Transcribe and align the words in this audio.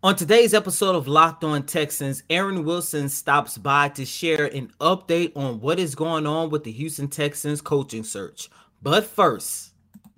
On 0.00 0.14
today's 0.14 0.54
episode 0.54 0.94
of 0.94 1.08
Locked 1.08 1.42
On 1.42 1.64
Texans, 1.64 2.22
Aaron 2.30 2.62
Wilson 2.62 3.08
stops 3.08 3.58
by 3.58 3.88
to 3.88 4.04
share 4.04 4.44
an 4.44 4.72
update 4.80 5.32
on 5.36 5.60
what 5.60 5.80
is 5.80 5.96
going 5.96 6.24
on 6.24 6.50
with 6.50 6.62
the 6.62 6.70
Houston 6.70 7.08
Texans 7.08 7.60
coaching 7.60 8.04
search. 8.04 8.48
But 8.80 9.06
first, 9.06 9.72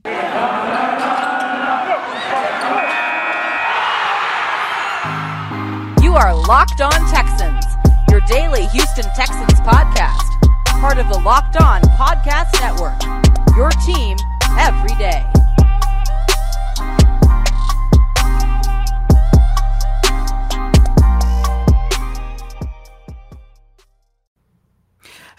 you 0.05 0.13
are 6.13 6.35
Locked 6.47 6.83
On 6.83 6.93
Texans, 7.11 7.65
your 8.11 8.21
daily 8.29 8.67
Houston 8.67 9.07
Texans 9.17 9.61
podcast, 9.61 10.29
part 10.79 10.99
of 10.99 11.09
the 11.09 11.21
Locked 11.21 11.59
On 11.63 11.81
Podcast 11.97 12.53
Network. 12.61 13.01
Your 13.57 13.71
team 13.87 14.19
every 14.59 14.95
day. 14.97 15.30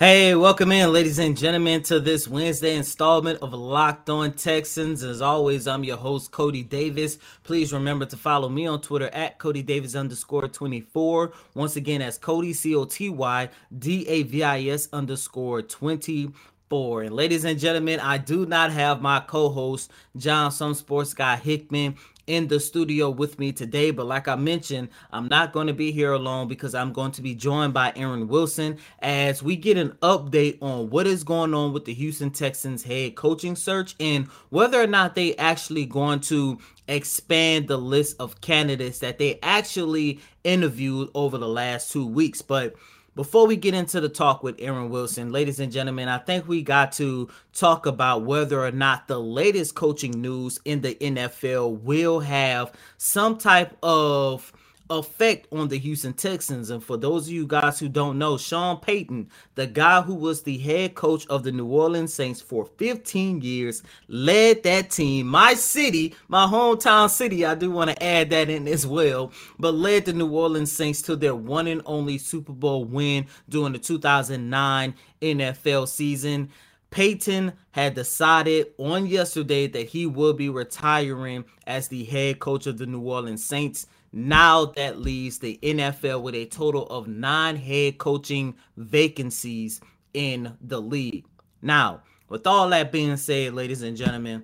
Hey, 0.02 0.34
welcome 0.34 0.72
in, 0.72 0.92
ladies 0.92 1.20
and 1.20 1.38
gentlemen, 1.38 1.84
to 1.84 2.00
this 2.00 2.28
Wednesday 2.28 2.76
installment 2.76 3.38
of 3.44 3.54
Locked 3.54 4.10
On 4.10 4.32
Texans. 4.32 5.04
As 5.04 5.22
always, 5.22 5.68
I'm 5.68 5.84
your 5.84 5.98
host, 5.98 6.32
Cody 6.32 6.64
Davis. 6.64 7.20
Please 7.44 7.72
remember 7.72 8.08
to 8.08 8.18
follow 8.18 8.50
me 8.50 8.66
on 8.66 8.82
Twitter 8.82 9.10
at 9.14 9.38
Cody 9.38 9.62
Davis 9.62 9.94
underscore 9.94 10.48
24. 10.48 11.34
Once 11.54 11.76
again, 11.76 12.02
as 12.02 12.18
Cody, 12.18 12.52
C 12.52 12.76
O 12.76 12.86
T 12.86 13.12
Y 13.12 13.50
D 13.78 14.08
A 14.08 14.24
V 14.24 14.44
I 14.44 14.62
S 14.64 14.90
underscore 14.92 15.62
24. 15.62 17.04
And 17.04 17.16
ladies 17.16 17.44
and 17.44 17.60
gentlemen, 17.60 18.00
I 18.00 18.18
do 18.18 18.48
not 18.48 18.72
have 18.72 19.04
my 19.04 19.20
co-host 19.20 19.92
John 20.18 20.52
Some 20.52 20.74
Sports 20.74 21.14
Guy 21.14 21.36
Hickman 21.36 21.96
in 22.28 22.48
the 22.48 22.60
studio 22.60 23.10
with 23.10 23.40
me 23.40 23.52
today. 23.52 23.92
But 23.92 24.06
like 24.06 24.28
I 24.28 24.36
mentioned, 24.36 24.90
I'm 25.12 25.28
not 25.28 25.54
going 25.54 25.68
to 25.68 25.74
be 25.74 25.92
here 25.92 26.14
alone 26.14 26.48
because 26.48 26.76
I'm 26.76 26.94
going 26.94 27.12
to 27.14 27.22
be 27.22 27.36
joined 27.36 27.74
by 27.74 27.94
Aaron 27.96 28.28
Wilson 28.28 28.78
as 29.00 29.42
we 29.44 29.56
get 29.56 29.78
an 29.78 29.98
update 30.02 30.58
on 30.62 30.90
what 30.90 31.08
is 31.08 31.24
going 31.24 31.54
on 31.54 31.74
with 31.74 31.86
the 31.86 31.94
Houston 31.94 32.32
Texans 32.32 32.84
head 32.84 33.16
coaching 33.16 33.56
search 33.56 33.96
and 34.00 34.28
whether 34.50 34.82
or 34.82 34.88
not 34.88 35.16
they 35.16 35.36
actually 35.38 35.86
going 35.86 36.20
to 36.22 36.58
expand 36.88 37.68
the 37.68 37.78
list 37.78 38.16
of 38.20 38.42
candidates 38.42 39.00
that 39.00 39.18
they 39.18 39.40
actually 39.44 40.20
interviewed 40.44 41.10
over 41.14 41.38
the 41.38 41.48
last 41.48 41.92
two 41.92 42.06
weeks. 42.06 42.42
But 42.42 42.76
before 43.16 43.46
we 43.46 43.58
get 43.58 43.74
into 43.74 44.00
the 44.00 44.10
talk 44.10 44.42
with 44.42 44.56
Aaron 44.60 44.90
Wilson, 44.90 45.32
ladies 45.32 45.60
and 45.60 45.72
gentlemen, 45.72 46.08
I 46.08 46.18
think 46.18 46.48
we 46.48 46.62
got 46.62 46.94
to 46.94 47.30
talk 47.54 47.86
about 47.86 48.24
whether 48.24 48.64
or 48.64 48.72
not 48.72 49.08
the 49.08 49.20
latest 49.20 49.76
coaching 49.76 50.12
news 50.22 50.60
in 50.64 50.82
the 50.82 50.96
NFL 50.96 51.82
will 51.82 52.22
have 52.22 52.72
some 52.98 53.38
type 53.38 53.76
of 53.84 54.54
effect 54.92 55.48
on 55.52 55.70
the 55.70 55.78
Houston 55.80 56.14
Texans. 56.14 56.70
And 56.70 56.84
for 56.84 56.98
those 56.98 57.28
of 57.28 57.34
you 57.34 57.48
guys 57.48 57.80
who 57.80 57.88
don't 57.88 58.18
know, 58.20 58.38
Sean 58.38 58.78
Payton, 58.78 59.30
the 59.56 59.66
guy 59.66 60.02
who 60.02 60.14
was 60.14 60.44
the 60.44 60.58
head 60.58 60.96
coach 60.96 61.26
of 61.28 61.44
the 61.44 61.52
New 61.52 61.66
Orleans 61.66 62.14
Saints 62.14 62.42
for 62.42 62.66
15 62.66 63.42
years, 63.42 63.84
led 64.08 64.64
that 64.64 64.92
team, 64.92 65.28
my 65.28 65.54
city, 65.54 66.16
my 66.28 66.46
hometown 66.46 67.10
city. 67.10 67.46
I 67.46 67.56
do 67.56 67.72
want 67.72 67.90
to 67.90 68.04
add 68.04 68.30
that 68.32 68.50
in 68.50 68.68
as 68.68 68.86
well, 68.86 69.32
but 69.58 69.74
led 69.74 70.06
the 70.06 70.14
New 70.14 70.30
Orleans 70.30 70.72
Saints 70.72 71.02
to 71.04 71.16
their 71.16 71.36
one 71.36 71.68
and 71.68 71.82
only 71.86 72.18
Super 72.18 72.54
Bowl 72.54 72.86
win 72.86 73.28
during 73.48 73.74
the 73.74 73.80
2009 73.80 74.94
NFL 75.22 75.88
season. 75.88 76.50
Payton 76.92 77.54
had 77.72 77.94
decided 77.94 78.68
on 78.78 79.06
yesterday 79.06 79.66
that 79.68 79.88
he 79.88 80.06
will 80.06 80.34
be 80.34 80.50
retiring 80.50 81.46
as 81.66 81.88
the 81.88 82.04
head 82.04 82.40
coach 82.40 82.68
of 82.68 82.78
the 82.78 82.86
New 82.86 83.00
Orleans 83.00 83.46
Saints. 83.46 83.88
Now 84.14 84.66
that 84.66 85.00
leaves 85.00 85.40
the 85.40 85.58
NFL 85.64 86.22
with 86.22 86.36
a 86.36 86.46
total 86.46 86.86
of 86.88 87.08
nine 87.08 87.56
head 87.56 87.98
coaching 87.98 88.56
vacancies 88.76 89.80
in 90.14 90.58
the 90.62 90.82
league. 90.82 91.26
Now, 91.62 92.02
with 92.28 92.46
all 92.48 92.70
that 92.70 92.92
being 92.92 93.18
said, 93.18 93.54
ladies 93.54 93.82
and 93.82 93.96
gentlemen, 93.96 94.44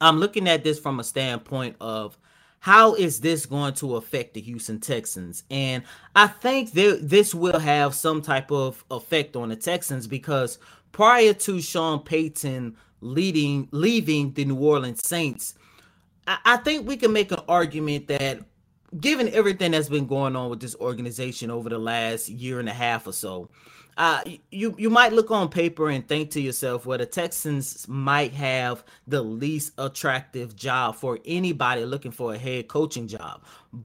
I'm 0.00 0.18
looking 0.18 0.48
at 0.48 0.64
this 0.64 0.78
from 0.78 1.00
a 1.00 1.04
standpoint 1.04 1.76
of 1.80 2.16
how 2.62 2.94
is 2.94 3.20
this 3.20 3.46
going 3.46 3.74
to 3.74 3.96
affect 3.96 4.34
the 4.34 4.40
Houston 4.40 4.78
Texans? 4.78 5.42
And 5.50 5.82
I 6.14 6.28
think 6.28 6.72
that 6.72 7.00
this 7.02 7.34
will 7.34 7.58
have 7.58 7.94
some 7.94 8.22
type 8.22 8.52
of 8.52 8.84
effect 8.90 9.34
on 9.34 9.48
the 9.48 9.56
Texans 9.56 10.06
because 10.06 10.58
prior 10.92 11.32
to 11.32 11.60
Sean 11.60 12.00
Payton 12.00 12.76
leading 13.00 13.68
leaving 13.72 14.32
the 14.32 14.44
New 14.44 14.56
Orleans 14.56 15.04
Saints, 15.04 15.54
I, 16.28 16.38
I 16.44 16.56
think 16.58 16.86
we 16.86 16.96
can 16.96 17.12
make 17.12 17.32
an 17.32 17.40
argument 17.48 18.06
that 18.06 18.40
given 19.00 19.28
everything 19.28 19.72
that's 19.72 19.88
been 19.88 20.06
going 20.06 20.36
on 20.36 20.50
with 20.50 20.60
this 20.60 20.76
organization 20.76 21.50
over 21.50 21.68
the 21.68 21.78
last 21.78 22.28
year 22.28 22.60
and 22.60 22.68
a 22.68 22.72
half 22.72 23.06
or 23.06 23.12
so, 23.12 23.48
uh, 23.96 24.22
you 24.50 24.74
you 24.78 24.88
might 24.88 25.12
look 25.12 25.30
on 25.30 25.48
paper 25.48 25.90
and 25.90 26.06
think 26.08 26.30
to 26.30 26.40
yourself, 26.40 26.86
well, 26.86 26.98
the 26.98 27.06
Texans 27.06 27.86
might 27.88 28.32
have 28.32 28.84
the 29.06 29.22
least 29.22 29.72
attractive 29.76 30.56
job 30.56 30.96
for 30.96 31.18
anybody 31.26 31.84
looking 31.84 32.12
for 32.12 32.32
a 32.32 32.38
head 32.38 32.68
coaching 32.68 33.06
job, 33.06 33.42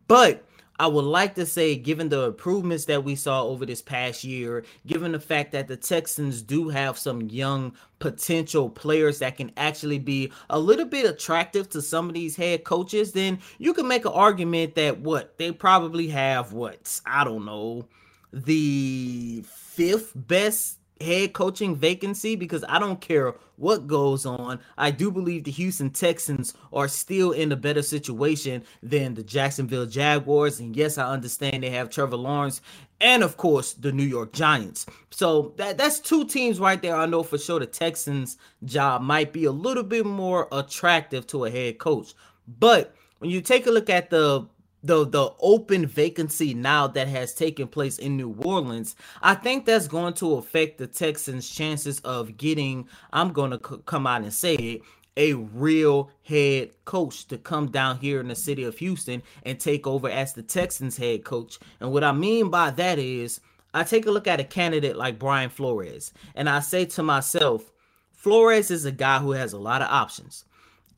but 0.07 0.45
I 0.79 0.85
would 0.88 1.05
like 1.05 1.33
to 1.35 1.45
say, 1.45 1.75
given 1.75 2.09
the 2.09 2.25
improvements 2.25 2.85
that 2.85 3.03
we 3.03 3.15
saw 3.15 3.43
over 3.45 3.65
this 3.65 3.81
past 3.81 4.23
year, 4.23 4.63
given 4.85 5.11
the 5.11 5.19
fact 5.19 5.51
that 5.53 5.67
the 5.67 5.75
Texans 5.75 6.43
do 6.43 6.69
have 6.69 6.99
some 6.99 7.21
young 7.21 7.73
potential 7.97 8.69
players 8.69 9.19
that 9.19 9.38
can 9.38 9.51
actually 9.57 9.97
be 9.97 10.31
a 10.51 10.59
little 10.59 10.85
bit 10.85 11.09
attractive 11.09 11.67
to 11.69 11.81
some 11.81 12.07
of 12.07 12.13
these 12.13 12.35
head 12.35 12.63
coaches, 12.63 13.13
then 13.13 13.39
you 13.57 13.73
can 13.73 13.88
make 13.88 14.05
an 14.05 14.11
argument 14.11 14.75
that 14.75 14.99
what 14.99 15.38
they 15.39 15.51
probably 15.51 16.09
have, 16.09 16.53
what 16.53 17.01
I 17.07 17.23
don't 17.23 17.45
know, 17.45 17.88
the 18.31 19.44
fifth 19.47 20.11
best 20.15 20.77
head 21.01 21.33
coaching 21.33 21.75
vacancy 21.75 22.35
because 22.35 22.63
I 22.67 22.79
don't 22.79 23.01
care 23.01 23.35
what 23.57 23.87
goes 23.87 24.25
on. 24.25 24.59
I 24.77 24.91
do 24.91 25.11
believe 25.11 25.43
the 25.43 25.51
Houston 25.51 25.89
Texans 25.89 26.53
are 26.71 26.87
still 26.87 27.31
in 27.31 27.51
a 27.51 27.55
better 27.55 27.81
situation 27.81 28.63
than 28.83 29.15
the 29.15 29.23
Jacksonville 29.23 29.85
Jaguars. 29.85 30.59
And 30.59 30.75
yes, 30.75 30.97
I 30.97 31.11
understand 31.11 31.63
they 31.63 31.69
have 31.71 31.89
Trevor 31.89 32.17
Lawrence 32.17 32.61
and 32.99 33.23
of 33.23 33.37
course 33.37 33.73
the 33.73 33.91
New 33.91 34.03
York 34.03 34.33
Giants. 34.33 34.85
So 35.09 35.53
that 35.57 35.77
that's 35.77 35.99
two 35.99 36.25
teams 36.25 36.59
right 36.59 36.81
there. 36.81 36.95
I 36.95 37.05
know 37.05 37.23
for 37.23 37.37
sure 37.37 37.59
the 37.59 37.65
Texans 37.65 38.37
job 38.65 39.01
might 39.01 39.33
be 39.33 39.45
a 39.45 39.51
little 39.51 39.83
bit 39.83 40.05
more 40.05 40.47
attractive 40.51 41.27
to 41.27 41.45
a 41.45 41.51
head 41.51 41.77
coach. 41.79 42.13
But 42.47 42.95
when 43.19 43.29
you 43.29 43.41
take 43.41 43.67
a 43.67 43.71
look 43.71 43.89
at 43.89 44.09
the 44.09 44.47
the 44.83 45.05
the 45.05 45.31
open 45.39 45.85
vacancy 45.85 46.53
now 46.53 46.88
that 46.88 47.07
has 47.07 47.33
taken 47.33 47.67
place 47.67 47.97
in 47.97 48.15
New 48.15 48.35
Orleans, 48.39 48.95
I 49.21 49.35
think 49.35 49.65
that's 49.65 49.88
going 49.88 50.13
to 50.15 50.35
affect 50.35 50.77
the 50.77 50.88
Texans' 50.88 51.49
chances 51.49 51.99
of 52.01 52.38
getting. 52.38 52.88
I'm 53.11 53.33
going 53.33 53.51
to 53.51 53.59
c- 53.67 53.81
come 53.85 54.07
out 54.07 54.21
and 54.21 54.33
say 54.33 54.55
it. 54.55 54.81
A 55.19 55.33
real 55.33 56.11
head 56.23 56.69
coach 56.85 57.27
to 57.29 57.39
come 57.39 57.71
down 57.71 57.97
here 57.97 58.19
in 58.19 58.27
the 58.27 58.35
city 58.35 58.63
of 58.63 58.77
Houston 58.77 59.23
and 59.41 59.59
take 59.59 59.88
over 59.88 60.07
as 60.07 60.33
the 60.33 60.43
Texans 60.43 60.95
head 60.95 61.23
coach. 61.23 61.57
And 61.79 61.91
what 61.91 62.03
I 62.03 62.11
mean 62.11 62.51
by 62.51 62.69
that 62.71 62.99
is, 62.99 63.41
I 63.73 63.83
take 63.83 64.05
a 64.05 64.11
look 64.11 64.27
at 64.27 64.39
a 64.39 64.44
candidate 64.44 64.95
like 64.95 65.17
Brian 65.17 65.49
Flores, 65.49 66.13
and 66.35 66.47
I 66.47 66.59
say 66.59 66.85
to 66.85 67.03
myself, 67.03 67.71
Flores 68.13 68.69
is 68.69 68.85
a 68.85 68.91
guy 68.91 69.19
who 69.19 69.31
has 69.31 69.53
a 69.53 69.59
lot 69.59 69.81
of 69.81 69.89
options. 69.89 70.45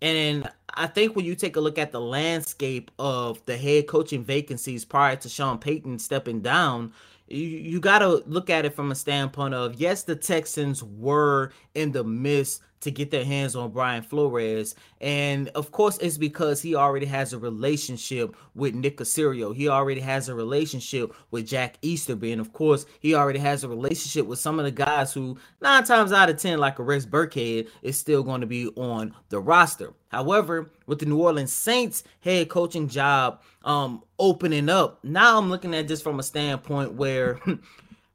And 0.02 0.50
I 0.80 0.88
think 0.88 1.14
when 1.14 1.26
you 1.26 1.36
take 1.36 1.58
a 1.58 1.60
look 1.60 1.78
at 1.78 1.92
the 1.92 2.00
landscape 2.00 2.90
of 2.98 3.46
the 3.46 3.58
head 3.58 3.88
coaching 3.88 4.24
vacancies 4.24 4.86
prior 4.86 5.18
to 5.18 5.28
Sean 5.28 5.58
Payton 5.58 6.00
stepping 6.00 6.40
down, 6.40 6.94
you, 7.28 7.46
you 7.46 7.80
got 7.82 8.00
to 8.00 8.24
look 8.26 8.50
at 8.50 8.64
it 8.64 8.74
from 8.74 8.90
a 8.90 8.96
standpoint 8.96 9.54
of 9.54 9.76
yes, 9.76 10.04
the 10.04 10.16
Texans 10.16 10.82
were 10.82 11.52
in 11.76 11.92
the 11.92 12.06
midst 12.06 12.62
to 12.82 12.92
get 12.92 13.12
their 13.12 13.26
hands 13.26 13.56
on 13.56 13.72
Brian 13.72 14.04
Flores. 14.04 14.76
And 15.02 15.50
of 15.50 15.72
course, 15.72 15.98
it's 15.98 16.18
because 16.18 16.62
he 16.62 16.76
already 16.76 17.06
has 17.06 17.34
a 17.34 17.40
relationship 17.40 18.36
with 18.56 18.74
Nick 18.74 18.98
Caserio. 18.98 19.56
He 19.56 19.68
already 19.68 20.02
has 20.02 20.30
a 20.30 20.36
relationship 20.36 21.14
with 21.32 21.48
Jack 21.48 21.78
Easterby. 21.82 22.32
And 22.32 22.42
of 22.42 22.54
course, 22.54 22.86
he 23.00 23.16
already 23.16 23.40
has 23.40 23.64
a 23.64 23.70
relationship 23.70 24.26
with 24.26 24.40
some 24.40 24.60
of 24.60 24.66
the 24.66 24.72
guys 24.72 25.14
who, 25.14 25.38
nine 25.62 25.84
times 25.84 26.12
out 26.12 26.30
of 26.30 26.38
10, 26.38 26.60
like 26.60 26.80
a 26.80 26.84
Rex 26.84 27.06
Burkhead, 27.06 27.68
is 27.82 27.98
still 27.98 28.24
going 28.24 28.42
to 28.42 28.48
be 28.48 28.68
on 28.70 29.14
the 29.30 29.40
roster. 29.40 29.94
However, 30.10 30.72
with 30.88 31.00
the 31.00 31.06
New 31.06 31.22
Orleans 31.22 31.54
Saints 31.54 32.04
head 32.22 32.50
coaching 32.50 32.88
job 32.88 33.42
um, 33.64 34.04
opening 34.18 34.70
up, 34.70 35.04
now 35.04 35.38
I'm 35.38 35.50
looking 35.50 35.76
at 35.76 35.88
this 35.88 36.02
from 36.02 36.20
a 36.20 36.24
standpoint 36.24 36.94
where. 36.94 37.40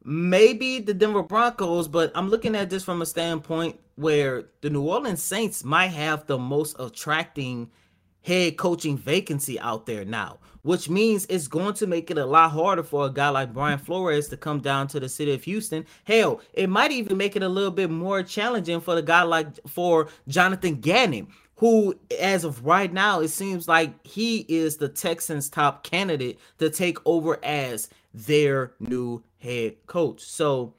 maybe 0.07 0.81
the 0.81 0.93
Denver 0.93 1.23
Broncos, 1.23 1.89
but 1.89 2.13
I'm 2.15 2.29
looking 2.29 2.55
at 2.55 2.69
this 2.69 2.85
from 2.85 3.01
a 3.01 3.07
standpoint 3.07 3.81
where 3.97 4.47
the 4.61 4.71
New 4.71 4.83
Orleans 4.83 5.23
Saints 5.23 5.65
might 5.65 5.89
have 5.89 6.27
the 6.27 6.39
most 6.39 6.77
attracting 6.79 7.71
head 8.23 8.57
coaching 8.57 8.97
vacancy 8.97 9.61
out 9.61 9.87
there 9.87 10.05
now, 10.05 10.39
which 10.63 10.89
means 10.89 11.27
it's 11.27 11.47
going 11.47 11.75
to 11.75 11.87
make 11.87 12.11
it 12.11 12.19
a 12.19 12.25
lot 12.25 12.51
harder 12.51 12.83
for 12.83 13.07
a 13.07 13.11
guy 13.11 13.29
like 13.29 13.53
Brian 13.53 13.79
Flores 13.79 14.29
to 14.29 14.37
come 14.37 14.61
down 14.61 14.89
to 14.89 14.99
the 14.99 15.09
city 15.09 15.35
of 15.35 15.45
Houston. 15.45 15.85
Hell, 16.05 16.41
it 16.55 16.71
might 16.71 16.91
even 16.91 17.17
make 17.17 17.37
it 17.37 17.43
a 17.43 17.49
little 17.49 17.71
bit 17.71 17.91
more 17.91 18.23
challenging 18.23 18.81
for 18.81 18.95
the 18.95 19.03
guy 19.03 19.23
like 19.23 19.47
for 19.69 20.09
Jonathan 20.27 20.77
Gannon 20.77 21.29
who, 21.57 21.95
as 22.21 22.45
of 22.45 22.65
right 22.65 22.93
now, 22.93 23.21
it 23.21 23.29
seems 23.29 23.69
like 23.69 24.05
he 24.05 24.45
is 24.49 24.77
the 24.77 24.89
Texans' 24.89 25.49
top 25.49 25.85
candidate 25.85 26.39
to 26.59 26.69
take 26.69 26.99
over 27.07 27.39
as 27.45 27.89
their 28.13 28.73
new 28.81 29.23
head 29.39 29.77
coach. 29.87 30.21
So 30.23 30.75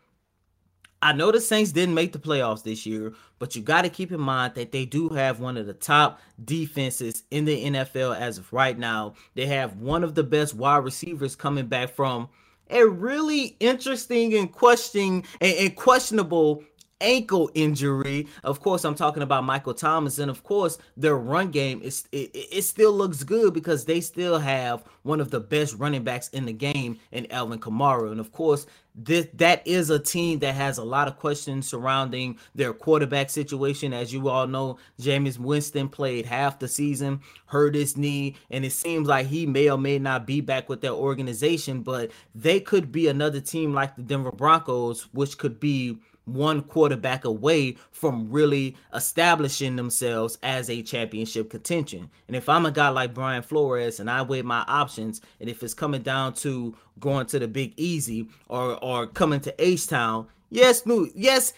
I 1.06 1.14
know 1.14 1.32
the 1.32 1.40
Saints 1.40 1.72
didn't 1.72 1.94
make 1.94 2.14
the 2.14 2.18
playoffs 2.18 2.64
this 2.64 2.84
year, 2.88 3.14
but 3.38 3.56
you 3.56 3.62
got 3.62 3.84
to 3.84 3.90
keep 3.90 4.12
in 4.12 4.20
mind 4.20 4.56
that 4.56 4.72
they 4.72 4.86
do 4.86 5.10
have 5.10 5.40
one 5.40 5.56
of 5.56 5.68
the 5.68 5.74
top 5.76 6.20
defenses 6.44 7.22
in 7.30 7.46
the 7.46 7.64
NFL 7.64 8.20
as 8.20 8.40
of 8.40 8.52
right 8.52 8.76
now. 8.76 9.14
They 9.36 9.46
have 9.46 9.78
one 9.78 10.04
of 10.04 10.16
the 10.16 10.24
best 10.24 10.56
wide 10.56 10.84
receivers 10.84 11.36
coming 11.36 11.68
back 11.68 11.94
from 11.94 12.28
a 12.72 12.88
really 12.88 13.56
interesting 13.60 14.34
and 14.34 14.52
questioning 14.52 15.26
and, 15.40 15.56
and 15.56 15.76
questionable 15.76 16.64
ankle 17.02 17.52
injury. 17.54 18.28
Of 18.44 18.62
course, 18.62 18.84
I'm 18.84 18.96
talking 18.96 19.22
about 19.22 19.44
Michael 19.44 19.74
Thomas, 19.76 20.18
and 20.18 20.32
of 20.32 20.44
course, 20.44 20.80
their 20.98 21.18
run 21.18 21.52
game 21.52 21.82
is 21.84 22.08
it, 22.12 22.32
it, 22.34 22.64
still 22.64 22.94
looks 22.94 23.24
good 23.24 23.54
because 23.54 23.86
they 23.86 24.02
still 24.02 24.40
have 24.40 24.84
one 25.04 25.22
of 25.22 25.30
the 25.30 25.40
best 25.40 25.76
running 25.78 26.04
backs 26.04 26.30
in 26.30 26.46
the 26.46 26.54
game 26.54 26.98
in 27.12 27.32
Alvin 27.32 27.60
Kamara, 27.60 28.12
and 28.12 28.20
of 28.20 28.32
course, 28.32 28.66
this 28.96 29.28
that 29.34 29.66
is 29.68 29.90
a 29.90 30.00
team 30.00 30.40
that 30.40 30.56
has 30.56 30.78
a 30.78 30.84
lot 30.84 31.08
of 31.08 31.18
questions 31.18 31.68
surrounding 31.68 32.38
their 32.54 32.74
quarterback 32.74 33.30
situation. 33.30 33.94
As 33.94 34.14
you 34.14 34.30
all 34.30 34.48
know, 34.48 34.78
Jameis 35.00 35.38
Winston 35.38 35.90
played 35.90 36.26
half 36.26 36.60
the 36.60 36.68
season, 36.68 37.22
hurt 37.48 37.76
his 37.76 37.98
knee, 37.98 38.36
and 38.50 38.64
it 38.64 38.72
seems 38.72 39.08
like 39.08 39.28
he 39.28 39.46
may 39.46 39.70
or 39.70 39.78
may 39.78 40.00
not 40.00 40.26
be 40.26 40.42
back 40.42 40.70
with 40.70 40.82
their 40.82 40.92
organization. 40.92 41.82
But 41.82 42.12
they 42.34 42.60
could 42.60 42.92
be 42.92 43.08
another 43.08 43.42
team 43.42 43.74
like 43.74 43.96
the 43.96 44.04
Denver 44.04 44.32
Broncos, 44.32 45.14
which 45.14 45.38
could 45.38 45.60
be 45.60 45.98
one 46.26 46.62
quarterback 46.62 47.26
away 47.26 47.78
from 47.92 48.30
really 48.30 48.76
establishing 48.94 49.76
themselves 49.76 50.38
as 50.44 50.70
a 50.70 50.82
championship 50.82 51.50
contention. 51.50 52.10
And 52.28 52.36
if 52.36 52.50
I'm 52.50 52.66
a 52.66 52.72
guy 52.72 52.90
like 52.90 53.14
Brian 53.14 53.44
Flores 53.44 54.00
and 54.00 54.10
I 54.10 54.22
weigh 54.22 54.42
my 54.42 54.66
options, 54.68 55.22
and 55.40 55.50
if 55.50 55.64
it's 55.64 55.74
coming 55.74 56.02
down 56.02 56.34
to 56.36 56.76
going 57.00 57.28
to 57.28 57.40
the 57.40 57.48
Big 57.48 57.74
Easy 57.78 58.28
or 58.48 58.84
or 58.84 59.08
coming 59.08 59.40
to 59.42 59.56
H 59.64 59.88
Town, 59.88 60.28
yes, 60.50 60.86
New, 60.86 61.10
yes, 61.16 61.54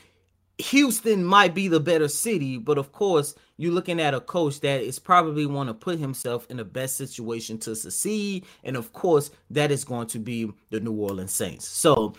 Houston 0.59 1.23
might 1.23 1.53
be 1.53 1.67
the 1.67 1.79
better 1.79 2.07
city, 2.07 2.57
but 2.57 2.77
of 2.77 2.91
course, 2.91 3.35
you're 3.57 3.73
looking 3.73 3.99
at 3.99 4.13
a 4.13 4.19
coach 4.19 4.59
that 4.61 4.81
is 4.81 4.97
probably 4.99 5.45
want 5.45 5.69
to 5.69 5.73
put 5.73 5.99
himself 5.99 6.47
in 6.49 6.57
the 6.57 6.65
best 6.65 6.95
situation 6.95 7.57
to 7.59 7.75
succeed, 7.75 8.45
and 8.63 8.75
of 8.75 8.91
course, 8.93 9.29
that 9.51 9.71
is 9.71 9.83
going 9.83 10.07
to 10.07 10.19
be 10.19 10.51
the 10.71 10.79
New 10.79 10.93
Orleans 10.93 11.31
Saints. 11.31 11.67
So 11.67 12.13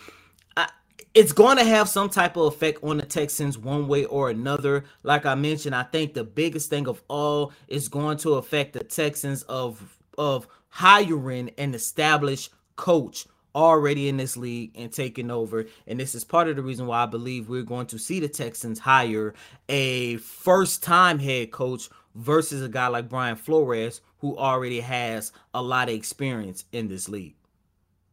it's 1.13 1.31
going 1.31 1.57
to 1.57 1.63
have 1.63 1.89
some 1.89 2.09
type 2.09 2.37
of 2.37 2.53
effect 2.53 2.83
on 2.83 2.97
the 2.97 3.05
Texans 3.05 3.57
one 3.57 3.87
way 3.87 4.05
or 4.05 4.29
another. 4.29 4.85
Like 5.03 5.25
I 5.25 5.35
mentioned, 5.35 5.75
I 5.75 5.83
think 5.83 6.13
the 6.13 6.23
biggest 6.23 6.69
thing 6.69 6.87
of 6.87 7.01
all 7.07 7.53
is 7.67 7.87
going 7.87 8.17
to 8.19 8.35
affect 8.35 8.73
the 8.73 8.83
Texans 8.83 9.43
of 9.43 9.97
of 10.17 10.47
hiring 10.69 11.49
an 11.57 11.73
established 11.73 12.51
coach 12.75 13.25
already 13.55 14.09
in 14.09 14.17
this 14.17 14.37
league 14.37 14.71
and 14.75 14.91
taking 14.91 15.31
over. 15.31 15.65
And 15.87 15.99
this 15.99 16.15
is 16.15 16.23
part 16.23 16.47
of 16.47 16.55
the 16.55 16.61
reason 16.61 16.87
why 16.87 17.03
I 17.03 17.07
believe 17.07 17.49
we're 17.49 17.63
going 17.63 17.87
to 17.87 17.99
see 17.99 18.19
the 18.19 18.29
Texans 18.29 18.79
hire 18.79 19.33
a 19.69 20.17
first 20.17 20.83
time 20.83 21.19
head 21.19 21.51
coach 21.51 21.89
versus 22.15 22.61
a 22.63 22.69
guy 22.69 22.87
like 22.87 23.09
Brian 23.09 23.35
Flores 23.35 24.01
who 24.19 24.37
already 24.37 24.81
has 24.81 25.31
a 25.53 25.61
lot 25.61 25.89
of 25.89 25.95
experience 25.95 26.65
in 26.71 26.87
this 26.87 27.09
league. 27.09 27.35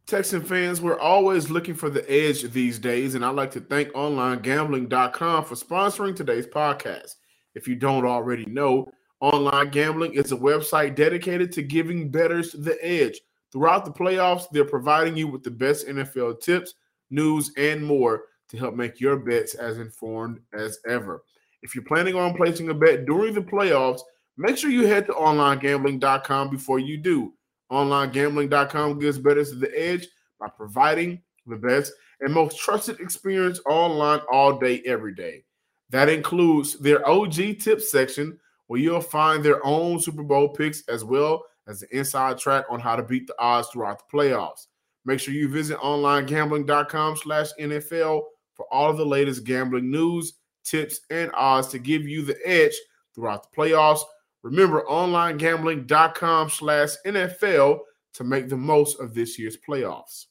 Texan 0.07 0.41
fans, 0.41 0.79
we're 0.79 0.97
always 0.97 1.49
looking 1.49 1.73
for 1.73 1.89
the 1.89 2.09
edge 2.09 2.41
these 2.43 2.79
days, 2.79 3.13
and 3.13 3.25
I'd 3.25 3.35
like 3.35 3.51
to 3.51 3.59
thank 3.59 3.89
OnlineGambling.com 3.89 5.43
for 5.43 5.55
sponsoring 5.55 6.15
today's 6.15 6.47
podcast. 6.47 7.15
If 7.55 7.67
you 7.67 7.75
don't 7.75 8.05
already 8.05 8.45
know, 8.45 8.89
Online 9.19 9.69
Gambling 9.69 10.13
is 10.13 10.31
a 10.31 10.37
website 10.37 10.95
dedicated 10.95 11.51
to 11.51 11.61
giving 11.61 12.09
bettors 12.09 12.53
the 12.53 12.77
edge. 12.81 13.19
Throughout 13.51 13.83
the 13.83 13.91
playoffs, 13.91 14.45
they're 14.49 14.63
providing 14.63 15.17
you 15.17 15.27
with 15.27 15.43
the 15.43 15.51
best 15.51 15.87
NFL 15.87 16.39
tips, 16.39 16.75
news, 17.09 17.51
and 17.57 17.85
more 17.85 18.23
to 18.47 18.57
help 18.57 18.75
make 18.75 19.01
your 19.01 19.17
bets 19.17 19.55
as 19.55 19.77
informed 19.77 20.39
as 20.53 20.79
ever. 20.87 21.23
If 21.63 21.75
you're 21.75 21.83
planning 21.83 22.15
on 22.15 22.33
placing 22.33 22.69
a 22.69 22.73
bet 22.73 23.05
during 23.05 23.33
the 23.33 23.41
playoffs, 23.41 23.99
make 24.37 24.57
sure 24.57 24.69
you 24.69 24.87
head 24.87 25.07
to 25.07 25.13
OnlineGambling.com 25.13 26.49
before 26.49 26.79
you 26.79 26.97
do. 26.97 27.33
OnlineGambling.com 27.71 28.99
gives 28.99 29.17
bettors 29.17 29.51
the 29.51 29.71
edge 29.77 30.07
by 30.39 30.47
providing 30.47 31.21
the 31.45 31.55
best 31.55 31.93
and 32.21 32.33
most 32.33 32.57
trusted 32.59 32.99
experience 32.99 33.59
online 33.67 34.21
all 34.31 34.57
day, 34.57 34.81
every 34.85 35.13
day. 35.13 35.43
That 35.89 36.09
includes 36.09 36.77
their 36.79 37.07
OG 37.07 37.59
tip 37.59 37.81
section, 37.81 38.39
where 38.67 38.79
you'll 38.79 39.01
find 39.01 39.43
their 39.43 39.65
own 39.65 39.99
Super 39.99 40.23
Bowl 40.23 40.49
picks 40.49 40.83
as 40.87 41.03
well 41.03 41.45
as 41.67 41.79
the 41.79 41.97
inside 41.97 42.37
track 42.37 42.65
on 42.69 42.79
how 42.79 42.95
to 42.95 43.03
beat 43.03 43.27
the 43.27 43.35
odds 43.39 43.69
throughout 43.69 43.99
the 43.99 44.17
playoffs. 44.17 44.67
Make 45.05 45.19
sure 45.19 45.33
you 45.33 45.47
visit 45.47 45.77
onlinegambling.com 45.77 47.17
slash 47.17 47.49
NFL 47.59 48.23
for 48.55 48.65
all 48.71 48.89
of 48.89 48.97
the 48.97 49.05
latest 49.05 49.45
gambling 49.45 49.89
news, 49.89 50.33
tips, 50.63 51.01
and 51.09 51.31
odds 51.33 51.67
to 51.69 51.79
give 51.79 52.05
you 52.07 52.23
the 52.23 52.37
edge 52.45 52.75
throughout 53.15 53.43
the 53.43 53.55
playoffs 53.55 54.01
Remember, 54.47 54.83
onlinegambling.com 54.89 56.49
slash 56.49 56.91
NFL 57.05 57.79
to 58.13 58.23
make 58.23 58.47
the 58.47 58.55
most 58.55 58.97
of 59.01 59.13
this 59.13 59.37
year's 59.37 59.57
playoffs. 59.57 60.27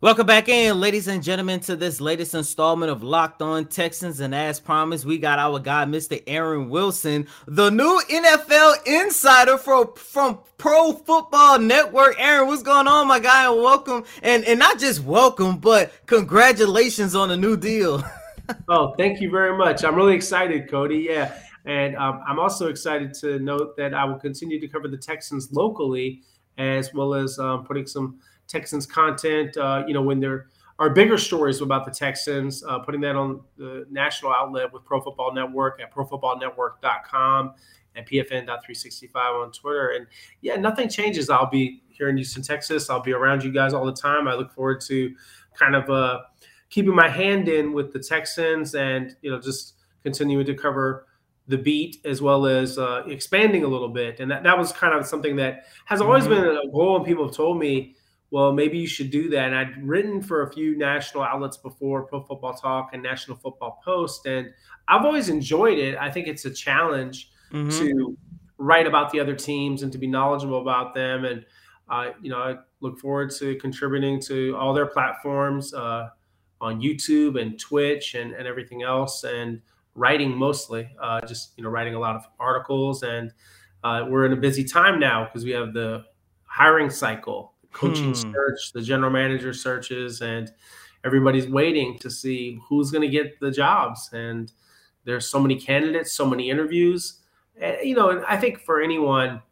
Welcome 0.00 0.26
back 0.26 0.48
in, 0.48 0.80
ladies 0.80 1.06
and 1.06 1.22
gentlemen, 1.22 1.60
to 1.60 1.76
this 1.76 2.00
latest 2.00 2.34
installment 2.34 2.90
of 2.90 3.02
Locked 3.02 3.42
On 3.42 3.66
Texans. 3.66 4.20
And 4.20 4.34
as 4.34 4.58
promised, 4.58 5.04
we 5.04 5.18
got 5.18 5.38
our 5.38 5.58
guy, 5.58 5.84
Mr. 5.84 6.22
Aaron 6.26 6.70
Wilson, 6.70 7.26
the 7.46 7.70
new 7.70 8.00
NFL 8.10 8.86
insider 8.86 9.58
for, 9.58 9.94
from 9.96 10.38
Pro 10.56 10.92
Football 10.92 11.58
Network. 11.58 12.16
Aaron, 12.18 12.48
what's 12.48 12.62
going 12.62 12.88
on, 12.88 13.06
my 13.06 13.18
guy? 13.18 13.50
And 13.52 13.62
welcome. 13.62 14.04
And, 14.22 14.44
and 14.44 14.58
not 14.58 14.78
just 14.78 15.04
welcome, 15.04 15.58
but 15.58 15.92
congratulations 16.06 17.14
on 17.14 17.28
the 17.28 17.36
new 17.36 17.58
deal. 17.58 18.02
oh, 18.68 18.94
thank 18.96 19.20
you 19.20 19.30
very 19.30 19.56
much. 19.56 19.84
I'm 19.84 19.94
really 19.94 20.14
excited, 20.14 20.70
Cody. 20.70 21.06
Yeah. 21.08 21.38
And 21.64 21.96
um, 21.96 22.22
I'm 22.26 22.38
also 22.38 22.68
excited 22.68 23.14
to 23.14 23.38
note 23.38 23.76
that 23.76 23.94
I 23.94 24.04
will 24.04 24.18
continue 24.18 24.60
to 24.60 24.68
cover 24.68 24.88
the 24.88 24.98
Texans 24.98 25.50
locally, 25.52 26.22
as 26.58 26.92
well 26.92 27.14
as 27.14 27.38
um, 27.38 27.64
putting 27.64 27.86
some 27.86 28.18
Texans 28.46 28.86
content. 28.86 29.56
Uh, 29.56 29.84
you 29.86 29.94
know, 29.94 30.02
when 30.02 30.20
there 30.20 30.48
are 30.78 30.90
bigger 30.90 31.16
stories 31.16 31.60
about 31.60 31.84
the 31.84 31.90
Texans, 31.90 32.64
uh, 32.64 32.78
putting 32.80 33.00
that 33.00 33.16
on 33.16 33.40
the 33.56 33.86
national 33.90 34.32
outlet 34.32 34.72
with 34.72 34.84
Pro 34.84 35.00
Football 35.00 35.32
Network 35.32 35.80
at 35.80 35.94
ProFootballNetwork.com 35.94 37.54
and 37.96 38.06
PFN.365 38.06 39.14
on 39.14 39.52
Twitter. 39.52 39.90
And 39.90 40.06
yeah, 40.40 40.56
nothing 40.56 40.88
changes. 40.88 41.30
I'll 41.30 41.48
be 41.48 41.82
here 41.88 42.08
in 42.08 42.16
Houston, 42.16 42.42
Texas. 42.42 42.90
I'll 42.90 43.02
be 43.02 43.12
around 43.12 43.44
you 43.44 43.52
guys 43.52 43.72
all 43.72 43.86
the 43.86 43.92
time. 43.92 44.26
I 44.26 44.34
look 44.34 44.52
forward 44.52 44.80
to 44.82 45.14
kind 45.56 45.76
of 45.76 45.88
uh, 45.88 46.22
keeping 46.74 46.94
my 46.94 47.08
hand 47.08 47.48
in 47.48 47.72
with 47.72 47.92
the 47.92 48.00
Texans 48.00 48.74
and 48.74 49.14
you 49.22 49.30
know 49.30 49.40
just 49.40 49.74
continuing 50.02 50.44
to 50.44 50.54
cover 50.54 51.06
the 51.46 51.56
beat 51.56 51.98
as 52.04 52.20
well 52.20 52.46
as 52.46 52.78
uh, 52.78 53.04
expanding 53.06 53.62
a 53.62 53.68
little 53.68 53.90
bit. 53.90 54.18
And 54.18 54.30
that, 54.30 54.42
that 54.42 54.58
was 54.58 54.72
kind 54.72 54.92
of 54.92 55.06
something 55.06 55.36
that 55.36 55.66
has 55.84 56.00
always 56.00 56.24
mm-hmm. 56.24 56.42
been 56.42 56.56
a 56.56 56.72
goal. 56.72 56.96
And 56.96 57.04
people 57.04 57.26
have 57.26 57.36
told 57.36 57.58
me, 57.58 57.94
well, 58.30 58.52
maybe 58.52 58.78
you 58.78 58.86
should 58.86 59.10
do 59.10 59.28
that. 59.30 59.46
And 59.46 59.54
I'd 59.54 59.86
written 59.86 60.20
for 60.20 60.42
a 60.42 60.52
few 60.52 60.76
national 60.76 61.22
outlets 61.22 61.58
before, 61.58 62.06
Pro 62.06 62.22
Football 62.22 62.54
Talk 62.54 62.90
and 62.92 63.02
National 63.02 63.36
Football 63.36 63.80
Post. 63.84 64.26
And 64.26 64.48
I've 64.88 65.04
always 65.04 65.28
enjoyed 65.28 65.78
it. 65.78 65.96
I 65.96 66.10
think 66.10 66.26
it's 66.26 66.44
a 66.46 66.50
challenge 66.50 67.30
mm-hmm. 67.52 67.78
to 67.78 68.16
write 68.58 68.86
about 68.86 69.12
the 69.12 69.20
other 69.20 69.36
teams 69.36 69.82
and 69.82 69.92
to 69.92 69.98
be 69.98 70.06
knowledgeable 70.06 70.62
about 70.62 70.94
them. 70.94 71.24
And, 71.26 71.44
uh, 71.90 72.12
you 72.22 72.30
know, 72.30 72.38
I 72.38 72.56
look 72.80 72.98
forward 72.98 73.30
to 73.38 73.54
contributing 73.56 74.18
to 74.22 74.56
all 74.56 74.72
their 74.72 74.86
platforms. 74.86 75.74
Uh, 75.74 76.08
on 76.60 76.80
YouTube 76.80 77.40
and 77.40 77.58
Twitch 77.58 78.14
and, 78.14 78.32
and 78.32 78.46
everything 78.46 78.82
else, 78.82 79.24
and 79.24 79.60
writing 79.94 80.36
mostly, 80.36 80.88
uh, 81.00 81.20
just 81.22 81.52
you 81.56 81.64
know, 81.64 81.70
writing 81.70 81.94
a 81.94 81.98
lot 81.98 82.16
of 82.16 82.26
articles. 82.38 83.02
And 83.02 83.32
uh, 83.82 84.06
we're 84.08 84.26
in 84.26 84.32
a 84.32 84.36
busy 84.36 84.64
time 84.64 84.98
now 84.98 85.24
because 85.24 85.44
we 85.44 85.50
have 85.52 85.72
the 85.74 86.04
hiring 86.44 86.90
cycle, 86.90 87.52
coaching 87.72 88.14
hmm. 88.14 88.32
search, 88.32 88.72
the 88.72 88.82
general 88.82 89.10
manager 89.10 89.52
searches, 89.52 90.20
and 90.20 90.50
everybody's 91.04 91.48
waiting 91.48 91.98
to 91.98 92.10
see 92.10 92.58
who's 92.68 92.90
going 92.90 93.02
to 93.02 93.08
get 93.08 93.38
the 93.40 93.50
jobs. 93.50 94.10
And 94.12 94.52
there's 95.04 95.26
so 95.26 95.38
many 95.38 95.56
candidates, 95.60 96.12
so 96.12 96.26
many 96.26 96.50
interviews. 96.50 97.20
And, 97.60 97.76
you 97.82 97.94
know, 97.94 98.10
and 98.10 98.24
I 98.26 98.36
think 98.36 98.60
for 98.60 98.80
anyone, 98.80 99.42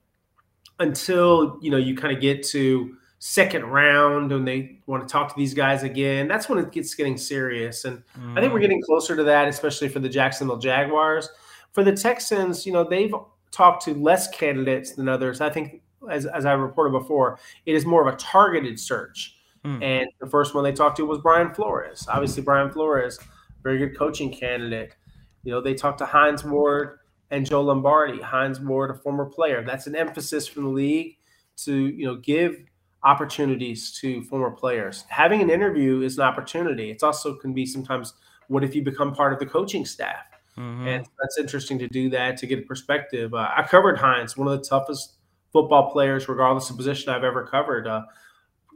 until 0.79 1.59
you 1.63 1.71
know 1.71 1.77
you 1.77 1.97
kind 1.97 2.15
of 2.15 2.21
get 2.21 2.43
to 2.49 2.97
second 3.25 3.65
round 3.65 4.33
and 4.33 4.49
they 4.49 4.81
want 4.87 5.07
to 5.07 5.11
talk 5.11 5.29
to 5.29 5.35
these 5.37 5.55
guys 5.55 5.85
again, 5.85 6.27
that's 6.27 6.49
when 6.49 6.59
it 6.59 6.73
gets 6.73 6.93
getting 6.93 7.17
serious. 7.17 7.85
And 7.85 8.03
mm. 8.19 8.37
I 8.37 8.41
think 8.41 8.53
we're 8.53 8.59
mm. 8.59 8.63
getting 8.63 8.83
closer 8.83 9.15
to 9.15 9.23
that, 9.23 9.47
especially 9.47 9.89
for 9.89 10.01
the 10.01 10.09
Jacksonville 10.09 10.57
Jaguars. 10.57 11.29
For 11.71 11.85
the 11.85 11.93
Texans, 11.93 12.67
you 12.67 12.73
know, 12.73 12.83
they've 12.83 13.15
talked 13.53 13.85
to 13.85 13.95
less 13.95 14.29
candidates 14.31 14.97
than 14.97 15.09
others. 15.09 15.41
I 15.41 15.51
think, 15.51 15.83
as, 16.11 16.27
as 16.27 16.45
I 16.45 16.55
reported 16.55 16.99
before, 16.99 17.39
it 17.65 17.77
is 17.77 17.87
more 17.87 18.07
of 18.07 18.13
a 18.13 18.17
targeted 18.17 18.81
search. 18.81 19.37
Mm. 19.65 19.81
And 19.85 20.09
the 20.19 20.27
first 20.27 20.53
one 20.53 20.65
they 20.65 20.73
talked 20.73 20.97
to 20.97 21.07
was 21.07 21.21
Brian 21.21 21.55
Flores. 21.55 22.09
Obviously, 22.09 22.43
Brian 22.43 22.73
Flores, 22.73 23.21
very 23.63 23.79
good 23.79 23.97
coaching 23.97 24.33
candidate. 24.33 24.97
You 25.45 25.53
know, 25.53 25.61
they 25.61 25.75
talked 25.75 25.99
to 25.99 26.07
Hines 26.07 26.43
Ward 26.43 26.99
and 27.31 27.47
Joe 27.47 27.63
Lombardi. 27.63 28.21
Hines 28.21 28.59
Ward, 28.59 28.91
a 28.91 28.95
former 28.95 29.27
player. 29.27 29.63
That's 29.65 29.87
an 29.87 29.95
emphasis 29.95 30.49
from 30.49 30.65
the 30.65 30.71
league 30.71 31.19
to, 31.59 31.73
you 31.73 32.05
know, 32.05 32.17
give 32.17 32.57
opportunities 33.05 33.93
to 34.01 34.23
former 34.23 34.51
players. 34.51 35.05
Having 35.09 35.43
an 35.43 35.51
interview 35.51 36.03
is 36.03 36.19
an 36.19 36.25
opportunity. 36.25 36.91
It's 36.91 37.03
also 37.03 37.35
can 37.35 37.53
be 37.53 37.67
sometimes 37.67 38.15
what 38.49 38.65
if 38.65 38.75
you 38.75 38.83
become 38.83 39.15
part 39.15 39.33
of 39.33 39.39
the 39.39 39.47
coaching 39.47 39.85
staff? 39.85 40.27
Mm-hmm. 40.59 40.87
And 40.87 41.07
that's 41.21 41.39
interesting 41.39 41.79
to 41.79 41.89
do 41.89 42.11
that 42.11 42.37
to 42.39 42.47
get 42.47 42.61
a 42.61 42.63
perspective. 42.63 43.33
Uh, 43.33 43.51
I 43.57 43.63
covered 43.63 43.99
Hines, 43.99 44.37
one 44.37 44.49
of 44.49 44.59
the 44.59 44.65
toughest 44.69 45.15
football 45.53 45.91
players, 45.91 46.29
regardless 46.29 46.69
of 46.71 46.77
position 46.77 47.13
I've 47.13 47.25
ever 47.25 47.47
covered. 47.47 47.87
Uh, 47.87 48.03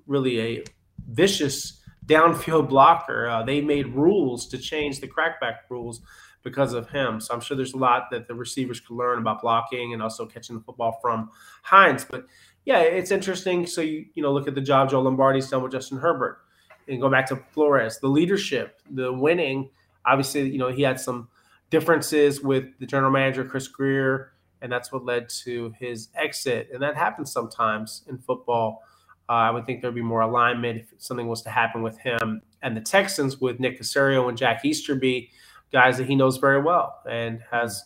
really 0.06 0.40
a 0.40 0.64
vicious 1.08 1.82
downfield 2.06 2.68
blocker. 2.70 3.28
Uh, 3.28 3.42
they 3.42 3.60
made 3.60 3.88
rules 3.88 4.48
to 4.48 4.58
change 4.58 5.00
the 5.00 5.08
crackback 5.08 5.56
rules 5.68 6.00
because 6.42 6.72
of 6.72 6.88
him. 6.88 7.20
So 7.20 7.34
I'm 7.34 7.40
sure 7.40 7.56
there's 7.56 7.74
a 7.74 7.78
lot 7.78 8.04
that 8.12 8.28
the 8.28 8.34
receivers 8.34 8.80
could 8.80 8.96
learn 8.96 9.18
about 9.18 9.42
blocking 9.42 9.92
and 9.92 10.02
also 10.02 10.26
catching 10.26 10.56
the 10.56 10.62
football 10.62 10.98
from 11.02 11.30
Hines. 11.62 12.06
But 12.08 12.26
yeah, 12.66 12.80
it's 12.80 13.10
interesting. 13.10 13.66
So 13.66 13.80
you 13.80 14.04
you 14.14 14.22
know 14.22 14.32
look 14.32 14.46
at 14.46 14.54
the 14.54 14.60
job 14.60 14.90
Joe 14.90 15.00
Lombardi's 15.00 15.48
done 15.48 15.62
with 15.62 15.72
Justin 15.72 15.98
Herbert, 15.98 16.40
and 16.86 17.00
go 17.00 17.08
back 17.08 17.26
to 17.28 17.36
Flores, 17.52 17.98
the 17.98 18.08
leadership, 18.08 18.82
the 18.90 19.10
winning. 19.12 19.70
Obviously, 20.04 20.50
you 20.50 20.58
know 20.58 20.68
he 20.68 20.82
had 20.82 21.00
some 21.00 21.28
differences 21.70 22.42
with 22.42 22.64
the 22.78 22.86
general 22.86 23.10
manager 23.10 23.44
Chris 23.44 23.68
Grier, 23.68 24.32
and 24.60 24.70
that's 24.70 24.92
what 24.92 25.04
led 25.04 25.28
to 25.44 25.72
his 25.78 26.08
exit. 26.14 26.68
And 26.72 26.82
that 26.82 26.96
happens 26.96 27.32
sometimes 27.32 28.02
in 28.08 28.18
football. 28.18 28.82
Uh, 29.28 29.32
I 29.32 29.50
would 29.50 29.64
think 29.66 29.80
there'd 29.80 29.94
be 29.94 30.02
more 30.02 30.20
alignment 30.20 30.78
if 30.78 30.92
something 30.98 31.26
was 31.26 31.42
to 31.42 31.50
happen 31.50 31.82
with 31.82 31.98
him 31.98 32.42
and 32.62 32.76
the 32.76 32.80
Texans 32.80 33.40
with 33.40 33.58
Nick 33.60 33.80
Caserio 33.80 34.28
and 34.28 34.38
Jack 34.38 34.64
Easterby, 34.64 35.30
guys 35.72 35.98
that 35.98 36.06
he 36.06 36.14
knows 36.14 36.36
very 36.36 36.60
well 36.60 37.00
and 37.08 37.40
has 37.50 37.84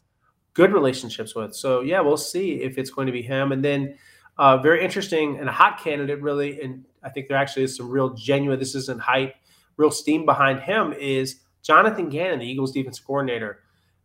good 0.52 0.72
relationships 0.72 1.34
with. 1.34 1.54
So 1.54 1.80
yeah, 1.80 2.00
we'll 2.00 2.16
see 2.18 2.62
if 2.62 2.76
it's 2.76 2.90
going 2.90 3.06
to 3.06 3.12
be 3.12 3.22
him. 3.22 3.52
And 3.52 3.64
then 3.64 3.96
uh, 4.40 4.56
very 4.56 4.82
interesting 4.82 5.38
and 5.38 5.50
a 5.50 5.52
hot 5.52 5.84
candidate, 5.84 6.22
really. 6.22 6.62
And 6.62 6.86
I 7.02 7.10
think 7.10 7.28
there 7.28 7.36
actually 7.36 7.64
is 7.64 7.76
some 7.76 7.90
real 7.90 8.14
genuine. 8.14 8.58
This 8.58 8.74
isn't 8.74 9.02
hype, 9.02 9.34
real 9.76 9.90
steam 9.90 10.24
behind 10.24 10.60
him. 10.60 10.94
Is 10.94 11.40
Jonathan 11.62 12.08
Gannon, 12.08 12.38
the 12.38 12.46
Eagles 12.46 12.72
defense 12.72 12.98
coordinator? 12.98 13.60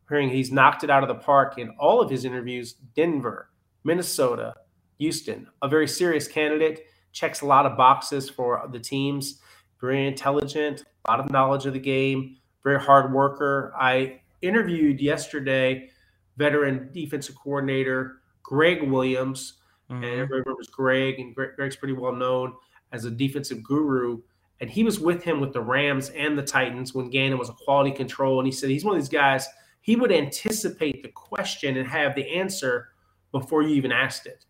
Hearing 0.09 0.29
he's 0.29 0.51
knocked 0.51 0.83
it 0.83 0.89
out 0.89 1.03
of 1.03 1.07
the 1.07 1.15
park 1.15 1.57
in 1.57 1.69
all 1.79 2.01
of 2.01 2.09
his 2.09 2.25
interviews. 2.25 2.73
Denver, 2.73 3.49
Minnesota, 3.85 4.55
Houston, 4.99 5.47
a 5.61 5.69
very 5.69 5.87
serious 5.87 6.27
candidate 6.27 6.81
checks 7.13 7.39
a 7.39 7.45
lot 7.45 7.65
of 7.65 7.77
boxes 7.77 8.29
for 8.29 8.61
the 8.73 8.79
teams. 8.79 9.39
Very 9.79 10.05
intelligent, 10.05 10.83
a 11.05 11.11
lot 11.11 11.21
of 11.21 11.31
knowledge 11.31 11.65
of 11.65 11.71
the 11.71 11.79
game, 11.79 12.35
very 12.61 12.79
hard 12.79 13.13
worker. 13.13 13.73
I 13.79 14.19
interviewed 14.41 14.99
yesterday 14.99 15.91
veteran 16.35 16.89
defensive 16.91 17.35
coordinator 17.35 18.17
Gregg 18.43 18.83
Williams, 18.83 19.53
mm-hmm. 19.89 20.03
and 20.03 20.13
everybody 20.13 20.41
remembers 20.41 20.67
Greg, 20.67 21.19
and 21.19 21.35
Greg's 21.35 21.75
pretty 21.75 21.93
well 21.93 22.13
known 22.13 22.53
as 22.91 23.05
a 23.05 23.11
defensive 23.11 23.63
guru. 23.63 24.21
And 24.61 24.69
he 24.69 24.83
was 24.83 24.99
with 24.99 25.23
him 25.23 25.41
with 25.41 25.51
the 25.51 25.61
Rams 25.61 26.09
and 26.09 26.37
the 26.37 26.43
Titans 26.43 26.93
when 26.93 27.09
Gannon 27.09 27.37
was 27.37 27.49
a 27.49 27.53
quality 27.53 27.91
control. 27.91 28.39
And 28.39 28.47
he 28.47 28.51
said 28.51 28.69
he's 28.69 28.85
one 28.85 28.95
of 28.95 29.01
these 29.01 29.09
guys, 29.09 29.47
he 29.81 29.95
would 29.95 30.11
anticipate 30.11 31.03
the 31.03 31.09
question 31.09 31.77
and 31.77 31.87
have 31.87 32.15
the 32.15 32.27
answer 32.27 32.89
before 33.31 33.61
you 33.63 33.75
even 33.75 33.91
asked 33.91 34.25
it. 34.25 34.45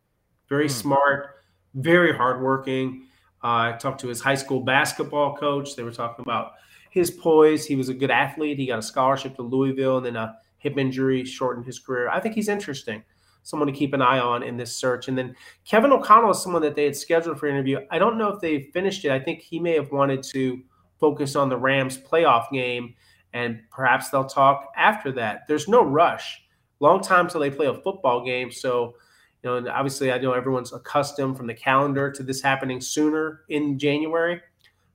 Very 0.48 0.68
mm. 0.68 0.72
smart, 0.72 1.38
very 1.74 2.16
hardworking. 2.16 3.08
Uh, 3.44 3.74
I 3.74 3.78
talked 3.80 4.00
to 4.02 4.08
his 4.08 4.22
high 4.22 4.36
school 4.36 4.62
basketball 4.62 5.36
coach. 5.36 5.76
They 5.76 5.84
were 5.84 5.92
talking 5.92 6.24
about 6.24 6.54
his 6.90 7.12
poise. 7.12 7.66
He 7.66 7.76
was 7.76 7.90
a 7.90 7.94
good 7.94 8.12
athlete. 8.12 8.58
He 8.58 8.68
got 8.68 8.80
a 8.80 8.84
scholarship 8.84 9.36
to 9.36 9.42
Louisville, 9.42 9.98
and 9.98 10.06
then 10.06 10.16
a 10.16 10.38
hip 10.58 10.78
injury 10.78 11.26
shortened 11.26 11.66
his 11.66 11.80
career. 11.80 12.10
I 12.10 12.20
think 12.20 12.36
he's 12.36 12.48
interesting, 12.48 13.04
someone 13.46 13.68
to 13.68 13.74
keep 13.74 13.94
an 13.94 14.02
eye 14.02 14.20
on 14.20 14.42
in 14.42 14.58
this 14.58 14.76
search. 14.76 15.08
And 15.08 15.16
then 15.16 15.36
Kevin 15.66 15.92
O'Connell 15.92 16.32
is 16.32 16.42
someone 16.42 16.64
that 16.64 16.76
they 16.76 16.84
had 16.84 16.96
scheduled 16.96 17.40
for 17.40 17.48
interview. 17.48 17.80
I 17.92 18.00
don't 18.00 18.18
know 18.18 18.30
if 18.30 18.42
they 18.42 18.64
finished 18.74 19.06
it. 19.06 19.12
I 19.12 19.20
think 19.20 19.40
he 19.40 19.60
may 19.60 19.76
have 19.76 19.92
wanted 19.92 20.24
to 20.24 20.62
focus 21.00 21.36
on 21.36 21.50
the 21.50 21.58
Rams 21.58 21.96
playoff 21.96 22.52
game, 22.52 22.96
and 23.34 23.62
perhaps 23.70 24.10
they'll 24.10 24.26
talk 24.26 24.72
after 24.76 25.12
that. 25.14 25.42
There's 25.48 25.68
no 25.68 25.84
rush. 25.84 26.42
Long 26.80 27.02
time 27.02 27.28
till 27.30 27.40
they 27.40 27.52
play 27.52 27.68
a 27.68 27.74
football 27.76 28.26
game, 28.26 28.52
so 28.52 28.96
you 29.44 29.52
know, 29.52 29.58
and 29.58 29.68
obviously 29.68 30.12
I 30.12 30.18
know 30.18 30.34
everyone's 30.34 30.74
accustomed 30.74 31.38
from 31.38 31.46
the 31.46 31.54
calendar 31.54 32.12
to 32.12 32.24
this 32.24 32.42
happening 32.42 32.82
sooner 32.82 33.42
in 33.48 33.78
January, 33.78 34.42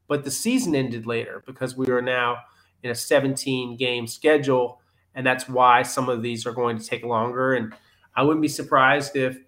but 0.09 0.25
the 0.25 0.31
season 0.31 0.75
ended 0.75 1.07
later 1.07 1.45
because 1.47 1.77
we 1.77 1.89
are 1.91 2.03
now 2.03 2.39
in 2.83 2.91
a 2.91 2.97
17 2.97 3.77
game 3.77 4.09
schedule. 4.09 4.81
And 5.15 5.25
that's 5.25 5.49
why 5.49 5.83
some 5.83 6.09
of 6.09 6.23
these 6.23 6.47
are 6.47 6.53
going 6.53 6.79
to 6.79 6.85
take 6.85 7.05
longer. 7.05 7.55
And 7.55 7.73
I 8.15 8.23
wouldn't 8.23 8.43
be 8.43 8.49
surprised 8.49 9.17
if 9.17 9.39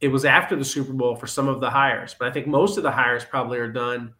it 0.00 0.08
was 0.08 0.24
after 0.24 0.56
the 0.56 0.64
Super 0.64 0.92
Bowl 0.92 1.16
for 1.16 1.26
some 1.26 1.48
of 1.48 1.60
the 1.60 1.70
hires, 1.70 2.14
but 2.18 2.28
I 2.28 2.30
think 2.32 2.46
most 2.46 2.76
of 2.76 2.82
the 2.82 2.90
hires 2.90 3.24
probably 3.24 3.58
are 3.58 3.72
done 3.72 4.14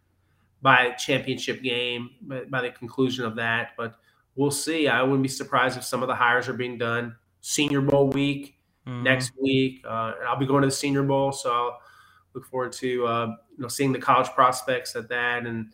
by 0.61 0.91
championship 0.91 1.61
game, 1.61 2.09
by 2.49 2.61
the 2.61 2.71
conclusion 2.71 3.25
of 3.25 3.35
that. 3.35 3.71
But 3.77 3.95
we'll 4.35 4.51
see. 4.51 4.87
I 4.87 5.03
wouldn't 5.03 5.21
be 5.21 5.29
surprised 5.29 5.77
if 5.77 5.83
some 5.83 6.01
of 6.01 6.07
the 6.07 6.15
hires 6.15 6.47
are 6.47 6.53
being 6.53 6.77
done 6.77 7.15
Senior 7.41 7.81
Bowl 7.81 8.09
week 8.09 8.57
mm-hmm. 8.87 9.03
next 9.03 9.31
week. 9.39 9.83
Uh, 9.87 10.13
I'll 10.27 10.39
be 10.39 10.45
going 10.45 10.61
to 10.61 10.67
the 10.67 10.71
Senior 10.71 11.03
Bowl, 11.03 11.31
so 11.31 11.51
I'll 11.51 11.79
look 12.33 12.45
forward 12.47 12.71
to 12.73 13.05
uh, 13.05 13.27
you 13.55 13.61
know 13.61 13.67
seeing 13.67 13.91
the 13.91 13.99
college 13.99 14.29
prospects 14.29 14.95
at 14.95 15.09
that, 15.09 15.45
and 15.45 15.67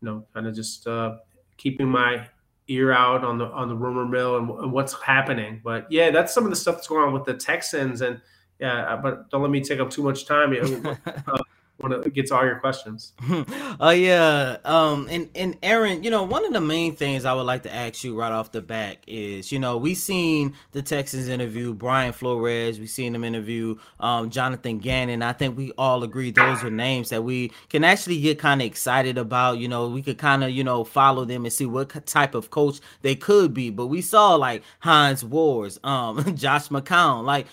you 0.00 0.06
know, 0.06 0.26
kind 0.34 0.46
of 0.46 0.54
just 0.54 0.86
uh, 0.86 1.16
keeping 1.56 1.88
my 1.88 2.26
ear 2.68 2.92
out 2.92 3.24
on 3.24 3.38
the 3.38 3.46
on 3.46 3.68
the 3.68 3.74
rumor 3.74 4.06
mill 4.06 4.36
and, 4.36 4.50
and, 4.50 4.72
what's 4.72 5.00
happening. 5.02 5.60
But 5.64 5.90
yeah, 5.90 6.10
that's 6.10 6.32
some 6.32 6.44
of 6.44 6.50
the 6.50 6.56
stuff 6.56 6.76
that's 6.76 6.88
going 6.88 7.04
on 7.04 7.12
with 7.12 7.24
the 7.24 7.34
Texans, 7.34 8.00
and 8.00 8.20
yeah, 8.58 8.98
but 9.02 9.30
don't 9.30 9.42
let 9.42 9.50
me 9.50 9.60
take 9.62 9.80
up 9.80 9.90
too 9.90 10.02
much 10.02 10.26
time. 10.26 10.52
uh, 11.26 11.38
want 11.78 12.02
to 12.02 12.10
get 12.10 12.26
to 12.26 12.36
all 12.36 12.44
your 12.44 12.58
questions. 12.58 13.12
Oh 13.80 13.88
uh, 13.88 13.90
yeah, 13.90 14.56
um, 14.64 15.06
and 15.10 15.28
and 15.36 15.56
Aaron, 15.62 16.02
you 16.02 16.10
know, 16.10 16.24
one 16.24 16.44
of 16.44 16.52
the 16.52 16.60
main 16.60 16.96
things 16.96 17.24
I 17.24 17.32
would 17.32 17.42
like 17.42 17.62
to 17.62 17.74
ask 17.74 18.02
you 18.02 18.18
right 18.18 18.32
off 18.32 18.50
the 18.50 18.60
back 18.60 18.98
is, 19.06 19.52
you 19.52 19.58
know, 19.58 19.76
we 19.76 19.94
seen 19.94 20.54
the 20.72 20.82
Texans 20.82 21.28
interview 21.28 21.74
Brian 21.74 22.12
Flores, 22.12 22.80
we 22.80 22.86
seen 22.86 23.12
them 23.12 23.22
interview 23.22 23.76
um, 24.00 24.30
Jonathan 24.30 24.78
Gannon. 24.78 25.22
I 25.22 25.32
think 25.32 25.56
we 25.56 25.72
all 25.78 26.02
agree 26.02 26.32
those 26.32 26.64
are 26.64 26.70
names 26.70 27.10
that 27.10 27.22
we 27.22 27.52
can 27.68 27.84
actually 27.84 28.20
get 28.20 28.38
kind 28.38 28.60
of 28.60 28.66
excited 28.66 29.16
about. 29.16 29.58
You 29.58 29.68
know, 29.68 29.88
we 29.88 30.02
could 30.02 30.18
kind 30.18 30.42
of 30.42 30.50
you 30.50 30.64
know 30.64 30.82
follow 30.82 31.24
them 31.24 31.44
and 31.44 31.52
see 31.52 31.66
what 31.66 32.04
type 32.06 32.34
of 32.34 32.50
coach 32.50 32.80
they 33.02 33.14
could 33.14 33.54
be. 33.54 33.70
But 33.70 33.86
we 33.86 34.00
saw 34.00 34.34
like 34.34 34.62
Hines 34.80 35.24
Ward, 35.24 35.78
um, 35.84 36.34
Josh 36.36 36.68
McCown, 36.68 37.24
like 37.24 37.46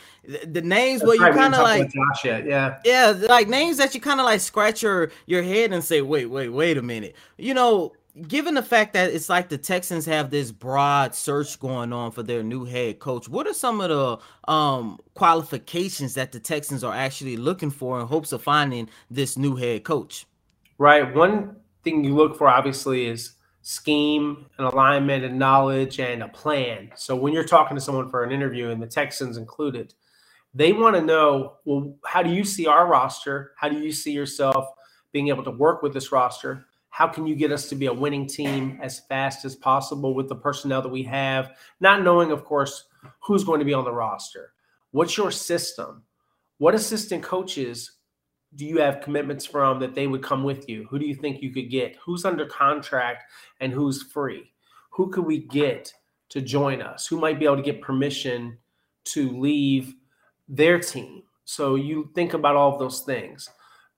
the 0.46 0.62
names 0.62 1.01
That's 1.01 1.08
where 1.20 1.27
you 1.29 1.34
kind 1.34 1.53
of 1.55 1.62
like 1.62 1.91
Josh 1.91 2.25
yet. 2.25 2.46
yeah. 2.46 2.79
Yeah 2.84 3.13
like 3.29 3.48
names 3.48 3.77
that 3.77 3.94
you 3.96 4.01
kind 4.01 4.20
of 4.20 4.25
like 4.25 4.41
scratch 4.41 4.84
your 4.84 5.12
your 5.25 5.44
head 5.44 5.74
and 5.74 5.84
say 5.84 6.01
wait 6.01 6.27
wait 6.27 6.50
wait 6.50 6.77
a 6.77 6.82
minute. 6.82 7.15
You 7.38 7.53
know 7.53 7.94
given 8.27 8.53
the 8.53 8.63
fact 8.63 8.94
that 8.94 9.12
it's 9.12 9.27
like 9.27 9.50
the 9.50 9.58
Texans 9.58 10.05
have 10.05 10.29
this 10.29 10.50
broad 10.51 11.13
search 11.13 11.60
going 11.60 11.91
on 11.91 12.12
for 12.12 12.24
their 12.24 12.44
new 12.44 12.63
head 12.63 13.00
coach 13.00 13.27
what 13.27 13.46
are 13.46 13.53
some 13.53 13.82
of 13.82 13.89
the 13.89 14.51
um 14.51 15.00
qualifications 15.15 16.13
that 16.15 16.32
the 16.32 16.39
Texans 16.39 16.84
are 16.84 16.94
actually 16.94 17.38
looking 17.38 17.72
for 17.72 18.00
in 18.00 18.08
hopes 18.08 18.32
of 18.32 18.41
finding 18.41 18.89
this 19.12 19.38
new 19.38 19.55
head 19.55 19.84
coach? 19.84 20.25
Right 20.77 21.13
one 21.15 21.58
thing 21.84 22.03
you 22.03 22.15
look 22.15 22.38
for 22.38 22.50
obviously 22.50 23.05
is 23.08 23.34
scheme 23.62 24.46
and 24.60 24.67
alignment 24.67 25.24
and 25.25 25.39
knowledge 25.39 26.00
and 26.00 26.22
a 26.22 26.27
plan. 26.27 26.91
So 26.96 27.15
when 27.15 27.34
you're 27.34 27.44
talking 27.44 27.75
to 27.75 27.82
someone 27.82 28.12
for 28.12 28.24
an 28.24 28.32
interview 28.32 28.70
and 28.70 28.79
the 28.82 28.86
Texans 28.88 29.38
included 29.38 29.94
they 30.56 30.72
want 30.72 30.96
to 30.96 31.02
know, 31.02 31.58
well, 31.66 31.94
how 32.06 32.24
do 32.24 32.32
you 32.32 32.46
see 32.46 32.66
our 32.66 32.88
roster? 32.88 33.52
How 33.58 33.68
do 33.68 33.78
you 33.78 33.92
see 33.92 34.14
yourself 34.14 34.70
being 35.12 35.28
able 35.28 35.44
to 35.44 35.52
work 35.52 35.84
with 35.84 35.94
this 35.94 36.14
roster? 36.14 36.66
How 36.90 37.08
can 37.08 37.28
you 37.28 37.36
get 37.36 37.52
us 37.52 37.68
to 37.70 37.76
be 37.76 37.88
a 37.88 37.94
winning 37.94 38.26
team 38.26 38.80
as 38.82 39.02
fast 39.02 39.44
as 39.44 39.54
possible 39.54 40.16
with 40.16 40.30
the 40.30 40.36
personnel 40.36 40.82
that 40.82 40.90
we 40.90 41.04
have? 41.04 41.58
Not 41.82 42.04
knowing, 42.04 42.32
of 42.32 42.46
course, 42.46 42.86
who's 43.22 43.44
going 43.44 43.60
to 43.60 43.66
be 43.66 43.74
on 43.74 43.84
the 43.84 43.92
roster. 43.92 44.54
What's 44.92 45.18
your 45.18 45.30
system? 45.30 46.04
What 46.58 46.74
assistant 46.74 47.22
coaches 47.22 47.98
do 48.56 48.66
you 48.66 48.80
have 48.80 49.02
commitments 49.02 49.46
from 49.46 49.82
that 49.82 49.94
they 49.94 50.08
would 50.08 50.24
come 50.24 50.46
with 50.46 50.70
you? 50.70 50.88
Who 50.90 50.98
do 50.98 51.06
you 51.06 51.16
think 51.16 51.42
you 51.42 51.52
could 51.52 51.70
get? 51.70 51.98
Who's 52.06 52.24
under 52.24 52.46
contract 52.46 53.26
and 53.60 53.74
who's 53.74 54.04
free? 54.04 54.54
Who 54.92 55.10
could 55.10 55.26
we 55.26 55.40
get 55.40 55.92
to 56.30 56.40
join 56.40 56.82
us? 56.82 57.08
Who 57.08 57.20
might 57.20 57.40
be 57.40 57.46
able 57.46 57.58
to 57.58 57.62
get 57.62 57.82
permission 57.82 58.58
to 59.06 59.38
leave 59.38 59.96
their 60.48 60.80
team. 60.80 61.24
So 61.46 61.75
you 61.75 62.10
think 62.16 62.34
about 62.34 62.56
all 62.56 62.74
of 62.74 62.80
those 62.80 63.02
things. 63.02 63.50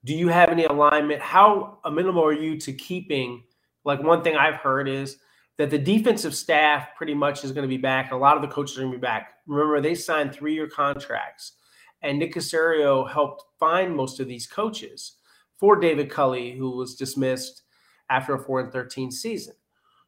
Do 0.04 0.14
you 0.14 0.28
have 0.28 0.50
any 0.50 0.64
alignment? 0.64 1.20
How 1.20 1.78
amenable 1.84 2.24
are 2.24 2.32
you 2.32 2.58
to 2.60 2.72
keeping? 2.72 3.44
Like 3.84 4.02
one 4.02 4.22
thing 4.22 4.36
I've 4.36 4.56
heard 4.56 4.88
is 4.88 5.18
that 5.56 5.70
the 5.70 5.78
defensive 5.78 6.34
staff 6.34 6.88
pretty 6.96 7.14
much 7.14 7.44
is 7.44 7.52
going 7.52 7.62
to 7.62 7.68
be 7.68 7.78
back. 7.78 8.12
A 8.12 8.16
lot 8.16 8.36
of 8.36 8.42
the 8.42 8.48
coaches 8.48 8.76
are 8.76 8.82
going 8.82 8.92
to 8.92 8.98
be 8.98 9.02
back. 9.02 9.34
Remember, 9.46 9.80
they 9.80 9.94
signed 9.94 10.32
three-year 10.32 10.68
contracts, 10.68 11.54
and 12.02 12.18
Nick 12.18 12.34
Caserio 12.34 13.10
helped 13.10 13.44
find 13.58 13.96
most 13.96 14.20
of 14.20 14.28
these 14.28 14.46
coaches 14.46 15.16
for 15.58 15.74
David 15.74 16.10
Culley, 16.10 16.52
who 16.52 16.70
was 16.76 16.94
dismissed 16.94 17.62
after 18.08 18.34
a 18.34 18.38
four 18.38 18.60
and 18.60 18.72
thirteen 18.72 19.10
season. 19.10 19.54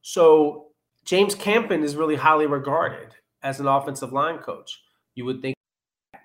So 0.03 0.69
James 1.05 1.35
Campen 1.35 1.83
is 1.83 1.97
really 1.97 2.17
highly 2.17 2.47
regarded 2.47 3.17
as 3.43 3.59
an 3.59 3.67
offensive 3.67 4.13
line 4.13 4.39
coach. 4.39 4.83
You 5.17 5.25
would 5.25 5.43
think 5.43 5.57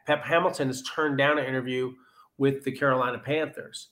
Pep 0.06 0.24
Hamilton 0.24 0.68
has 0.68 0.84
turned 0.84 1.18
down 1.18 1.38
an 1.38 1.46
interview 1.46 1.94
with 2.38 2.64
the 2.64 2.72
Carolina 2.72 3.20
Panthers. 3.20 3.90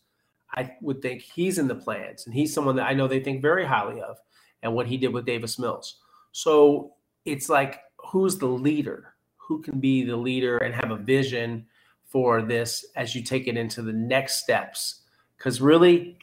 I 0.55 0.71
would 0.81 1.01
think 1.01 1.21
he's 1.21 1.57
in 1.57 1.67
the 1.67 1.75
plans, 1.75 2.25
and 2.25 2.33
he's 2.33 2.53
someone 2.53 2.75
that 2.75 2.87
I 2.87 2.93
know 2.93 3.07
they 3.07 3.19
think 3.19 3.41
very 3.41 3.65
highly 3.65 4.01
of, 4.01 4.17
and 4.61 4.73
what 4.73 4.87
he 4.87 4.97
did 4.97 5.13
with 5.13 5.25
Davis 5.25 5.57
Mills. 5.57 5.99
So 6.31 6.93
it's 7.25 7.49
like, 7.49 7.81
who's 7.97 8.37
the 8.37 8.47
leader? 8.47 9.15
Who 9.37 9.61
can 9.61 9.79
be 9.79 10.03
the 10.03 10.15
leader 10.15 10.57
and 10.57 10.73
have 10.73 10.91
a 10.91 10.97
vision 10.97 11.65
for 12.05 12.41
this 12.41 12.85
as 12.95 13.15
you 13.15 13.23
take 13.23 13.47
it 13.47 13.57
into 13.57 13.81
the 13.81 13.93
next 13.93 14.43
steps? 14.43 15.01
Because 15.37 15.59
really, 15.59 16.17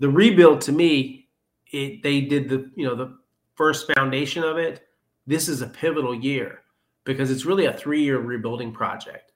the 0.00 0.10
rebuild 0.10 0.60
to 0.62 0.72
me, 0.72 1.28
it, 1.70 2.02
they 2.02 2.20
did 2.20 2.48
the 2.48 2.70
you 2.74 2.84
know 2.84 2.96
the 2.96 3.16
first 3.54 3.90
foundation 3.94 4.42
of 4.42 4.58
it. 4.58 4.88
This 5.26 5.48
is 5.48 5.62
a 5.62 5.68
pivotal 5.68 6.14
year 6.14 6.61
because 7.04 7.30
it's 7.30 7.44
really 7.44 7.66
a 7.66 7.72
three-year 7.72 8.18
rebuilding 8.18 8.72
project. 8.72 9.32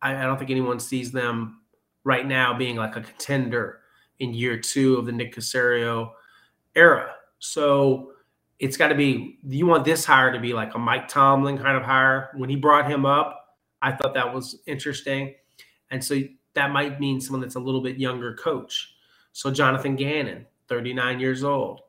I, 0.00 0.16
I 0.16 0.22
don't 0.22 0.38
think 0.38 0.50
anyone 0.50 0.80
sees 0.80 1.12
them 1.12 1.60
right 2.04 2.26
now 2.26 2.56
being 2.56 2.76
like 2.76 2.96
a 2.96 3.00
contender 3.00 3.80
in 4.18 4.34
year 4.34 4.58
two 4.58 4.96
of 4.96 5.06
the 5.06 5.12
Nick 5.12 5.34
Caserio 5.34 6.12
era. 6.74 7.14
So 7.38 8.12
it's 8.58 8.76
got 8.76 8.88
to 8.88 8.94
be 8.94 9.38
you 9.48 9.66
want 9.66 9.84
this 9.84 10.04
hire 10.04 10.32
to 10.32 10.38
be 10.38 10.52
like 10.52 10.74
a 10.74 10.78
Mike 10.78 11.08
Tomlin 11.08 11.58
kind 11.58 11.76
of 11.76 11.82
hire. 11.82 12.30
When 12.36 12.48
he 12.48 12.56
brought 12.56 12.90
him 12.90 13.04
up, 13.04 13.58
I 13.82 13.92
thought 13.92 14.14
that 14.14 14.32
was 14.32 14.60
interesting. 14.66 15.34
And 15.90 16.02
so 16.02 16.20
that 16.54 16.70
might 16.70 17.00
mean 17.00 17.20
someone 17.20 17.40
that's 17.40 17.56
a 17.56 17.60
little 17.60 17.82
bit 17.82 17.98
younger 17.98 18.34
coach. 18.34 18.94
So 19.32 19.50
Jonathan 19.50 19.96
Gannon, 19.96 20.46
39 20.68 21.18
years 21.20 21.42
old. 21.42 21.80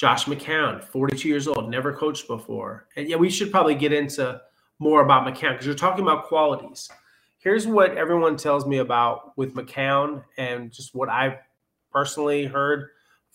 Josh 0.00 0.24
McCown, 0.24 0.82
42 0.82 1.28
years 1.28 1.46
old, 1.46 1.68
never 1.68 1.92
coached 1.92 2.26
before. 2.26 2.88
And 2.96 3.06
yeah, 3.08 3.16
we 3.16 3.28
should 3.28 3.50
probably 3.50 3.74
get 3.74 3.92
into 3.92 4.40
more 4.78 5.02
about 5.02 5.26
McCown 5.26 5.52
because 5.52 5.66
you're 5.66 5.74
talking 5.74 6.02
about 6.02 6.24
qualities 6.24 6.88
here's 7.40 7.66
what 7.66 7.96
everyone 7.96 8.36
tells 8.36 8.66
me 8.66 8.78
about 8.78 9.36
with 9.36 9.54
McCown 9.54 10.22
and 10.36 10.70
just 10.70 10.94
what 10.94 11.08
I've 11.08 11.38
personally 11.90 12.44
heard 12.44 12.88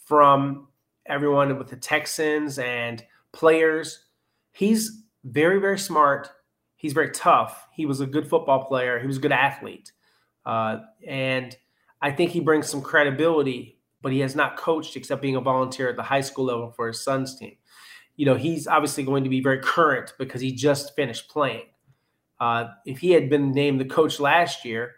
from 0.05 0.67
everyone 1.07 1.57
with 1.57 1.67
the 1.67 1.75
Texans 1.75 2.59
and 2.59 3.03
players. 3.33 4.05
He's 4.51 5.03
very, 5.23 5.59
very 5.59 5.79
smart. 5.79 6.29
He's 6.75 6.93
very 6.93 7.09
tough. 7.11 7.67
He 7.73 7.87
was 7.87 7.99
a 7.99 8.05
good 8.05 8.29
football 8.29 8.65
player. 8.65 8.99
He 8.99 9.07
was 9.07 9.17
a 9.17 9.21
good 9.21 9.31
athlete. 9.31 9.91
Uh, 10.45 10.77
and 11.05 11.55
I 11.99 12.11
think 12.11 12.29
he 12.29 12.39
brings 12.39 12.69
some 12.69 12.83
credibility, 12.83 13.79
but 14.05 14.13
he 14.13 14.19
has 14.19 14.35
not 14.35 14.55
coached 14.55 14.95
except 14.95 15.19
being 15.19 15.35
a 15.35 15.41
volunteer 15.41 15.89
at 15.89 15.95
the 15.95 16.03
high 16.03 16.21
school 16.21 16.45
level 16.45 16.69
for 16.69 16.89
his 16.89 17.01
son's 17.01 17.39
team. 17.39 17.55
You 18.17 18.27
know, 18.27 18.35
he's 18.35 18.67
obviously 18.67 19.03
going 19.03 19.23
to 19.23 19.31
be 19.31 19.41
very 19.41 19.57
current 19.57 20.13
because 20.19 20.41
he 20.41 20.51
just 20.51 20.95
finished 20.95 21.27
playing. 21.27 21.65
Uh, 22.39 22.65
if 22.85 22.99
he 22.99 23.13
had 23.13 23.31
been 23.31 23.51
named 23.51 23.81
the 23.81 23.85
coach 23.85 24.19
last 24.19 24.63
year, 24.63 24.91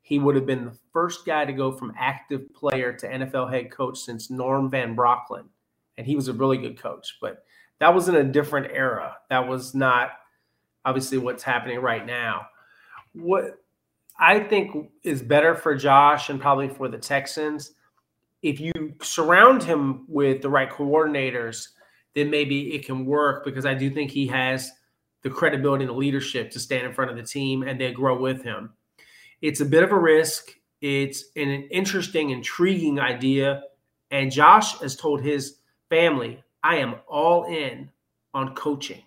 he 0.00 0.20
would 0.20 0.36
have 0.36 0.46
been 0.46 0.66
the 0.66 0.78
first 0.92 1.26
guy 1.26 1.44
to 1.44 1.52
go 1.52 1.72
from 1.72 1.92
active 1.98 2.54
player 2.54 2.92
to 2.92 3.08
NFL 3.08 3.50
head 3.50 3.72
coach 3.72 3.98
since 3.98 4.30
Norm 4.30 4.70
Van 4.70 4.94
Brocklin. 4.94 5.46
And 5.98 6.06
he 6.06 6.14
was 6.14 6.28
a 6.28 6.32
really 6.32 6.58
good 6.58 6.80
coach, 6.80 7.18
but 7.20 7.42
that 7.80 7.92
was 7.92 8.08
in 8.08 8.14
a 8.14 8.22
different 8.22 8.70
era. 8.72 9.16
That 9.28 9.48
was 9.48 9.74
not 9.74 10.10
obviously 10.84 11.18
what's 11.18 11.42
happening 11.42 11.80
right 11.80 12.06
now. 12.06 12.46
What 13.12 13.58
I 14.20 14.38
think 14.38 14.92
is 15.02 15.20
better 15.20 15.56
for 15.56 15.74
Josh 15.74 16.30
and 16.30 16.40
probably 16.40 16.68
for 16.68 16.86
the 16.86 16.98
Texans, 16.98 17.74
if 18.42 18.60
you 18.60 18.72
surround 19.00 19.62
him 19.62 20.04
with 20.08 20.42
the 20.42 20.50
right 20.50 20.70
coordinators, 20.70 21.68
then 22.14 22.30
maybe 22.30 22.74
it 22.74 22.84
can 22.84 23.06
work 23.06 23.44
because 23.44 23.64
I 23.64 23.74
do 23.74 23.90
think 23.90 24.10
he 24.10 24.26
has– 24.26 24.70
the 25.22 25.30
credibility 25.30 25.84
and 25.84 25.90
the 25.90 25.96
leadership 25.96 26.50
to 26.50 26.58
stand 26.58 26.86
in 26.86 26.92
front 26.92 27.10
of 27.10 27.16
the 27.16 27.22
team 27.22 27.62
and 27.62 27.80
they 27.80 27.92
grow 27.92 28.18
with 28.18 28.42
him. 28.42 28.70
It's 29.40 29.60
a 29.60 29.64
bit 29.64 29.82
of 29.82 29.92
a 29.92 29.98
risk. 29.98 30.50
It's 30.80 31.24
an 31.36 31.48
interesting, 31.70 32.30
intriguing 32.30 32.98
idea. 32.98 33.62
And 34.10 34.30
Josh 34.30 34.78
has 34.80 34.96
told 34.96 35.22
his 35.22 35.58
family, 35.88 36.42
I 36.62 36.76
am 36.76 36.96
all 37.08 37.44
in 37.44 37.90
on 38.34 38.54
coaching. 38.54 39.02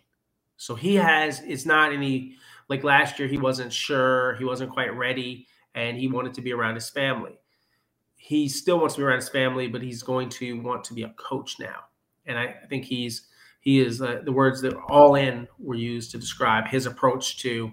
So 0.58 0.74
he 0.76 0.96
has, 0.96 1.42
it's 1.42 1.66
not 1.66 1.92
any, 1.92 2.36
like 2.70 2.84
last 2.84 3.20
year, 3.20 3.28
he 3.28 3.38
wasn't 3.38 3.74
sure, 3.74 4.36
he 4.36 4.46
wasn't 4.46 4.72
quite 4.72 4.96
ready, 4.96 5.48
and 5.74 5.98
he 5.98 6.08
wanted 6.08 6.34
to 6.36 6.42
be 6.42 6.54
around 6.54 6.76
his 6.76 6.90
family. 6.90 7.38
He 8.28 8.50
still 8.50 8.80
wants 8.80 8.96
to 8.96 9.02
be 9.02 9.04
around 9.04 9.18
his 9.18 9.30
family, 9.30 9.68
but 9.68 9.84
he's 9.84 10.02
going 10.02 10.30
to 10.30 10.60
want 10.62 10.84
to 10.86 10.96
be 10.96 11.04
a 11.04 11.10
coach 11.10 11.60
now. 11.60 11.82
And 12.26 12.40
I 12.40 12.56
think 12.70 12.84
he's, 12.86 13.28
he 13.62 13.80
is 13.80 14.02
uh, 14.02 14.22
the 14.26 14.32
words 14.32 14.62
that 14.62 14.74
all 14.90 15.14
in 15.14 15.48
were 15.60 15.76
used 15.76 16.10
to 16.10 16.18
describe 16.18 16.68
his 16.68 16.88
approach 16.88 17.38
to 17.44 17.72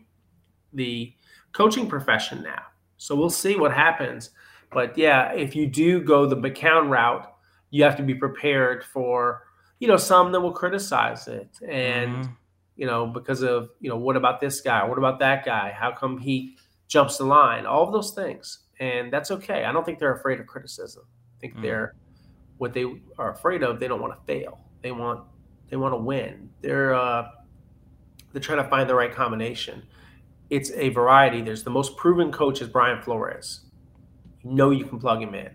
the 0.75 1.15
coaching 1.53 1.89
profession 1.89 2.43
now. 2.43 2.65
So 2.99 3.17
we'll 3.17 3.31
see 3.31 3.57
what 3.57 3.73
happens. 3.73 4.29
But 4.71 4.99
yeah, 4.99 5.33
if 5.33 5.57
you 5.57 5.67
do 5.67 6.03
go 6.03 6.27
the 6.27 6.37
McCown 6.37 6.91
route, 6.91 7.33
you 7.71 7.83
have 7.85 7.97
to 7.97 8.03
be 8.03 8.15
prepared 8.15 8.85
for, 8.85 9.45
you 9.79 9.89
know, 9.89 9.97
some 9.97 10.33
that 10.33 10.41
will 10.43 10.53
criticize 10.53 11.29
it. 11.29 11.49
And, 11.67 12.11
mm-hmm. 12.11 12.33
you 12.77 12.87
know, 12.87 13.07
because 13.07 13.43
of, 13.43 13.71
you 13.81 13.89
know, 13.89 13.97
what 13.97 14.17
about 14.17 14.39
this 14.39 14.61
guy? 14.61 14.85
What 14.85 14.99
about 14.99 15.19
that 15.21 15.47
guy? 15.47 15.75
How 15.75 15.93
come 15.93 16.19
he 16.19 16.59
jumps 16.89 17.17
the 17.17 17.25
line? 17.25 17.65
All 17.65 17.87
of 17.87 17.93
those 17.95 18.11
things. 18.11 18.59
And 18.83 19.13
that's 19.13 19.31
okay. 19.31 19.65
I 19.65 19.71
don't 19.71 19.87
think 19.87 20.01
they're 20.01 20.17
afraid 20.17 20.41
of 20.41 20.49
criticism. 20.49 21.05
I 21.07 21.41
think 21.41 21.53
mm-hmm. 21.53 21.63
they're 21.63 21.95
what 22.59 22.73
they 22.75 22.85
are 23.17 23.31
afraid 23.33 23.63
of, 23.63 23.79
they 23.79 23.87
don't 23.87 24.01
want 24.01 24.13
to 24.13 24.27
fail. 24.27 24.59
They 24.83 24.91
want 24.91 25.25
they 25.69 25.77
want 25.77 25.93
to 25.93 25.99
win. 25.99 26.51
They're 26.63 26.93
uh, 26.93 27.29
they're 28.33 28.43
trying 28.43 28.63
to 28.63 28.69
find 28.69 28.91
the 28.91 28.97
right 28.97 29.15
combination. 29.15 29.85
It's 30.51 30.73
a 30.73 30.89
variety. 30.89 31.43
There's 31.43 31.63
the 31.63 31.71
most 31.71 31.97
proven 31.97 32.33
coach 32.33 32.61
is 32.61 32.69
Brian 32.69 33.01
Flores. 33.01 33.61
You 34.43 34.51
know 34.51 34.71
you 34.71 34.85
can 34.85 34.99
plug 34.99 35.23
him 35.23 35.37
in, 35.37 35.51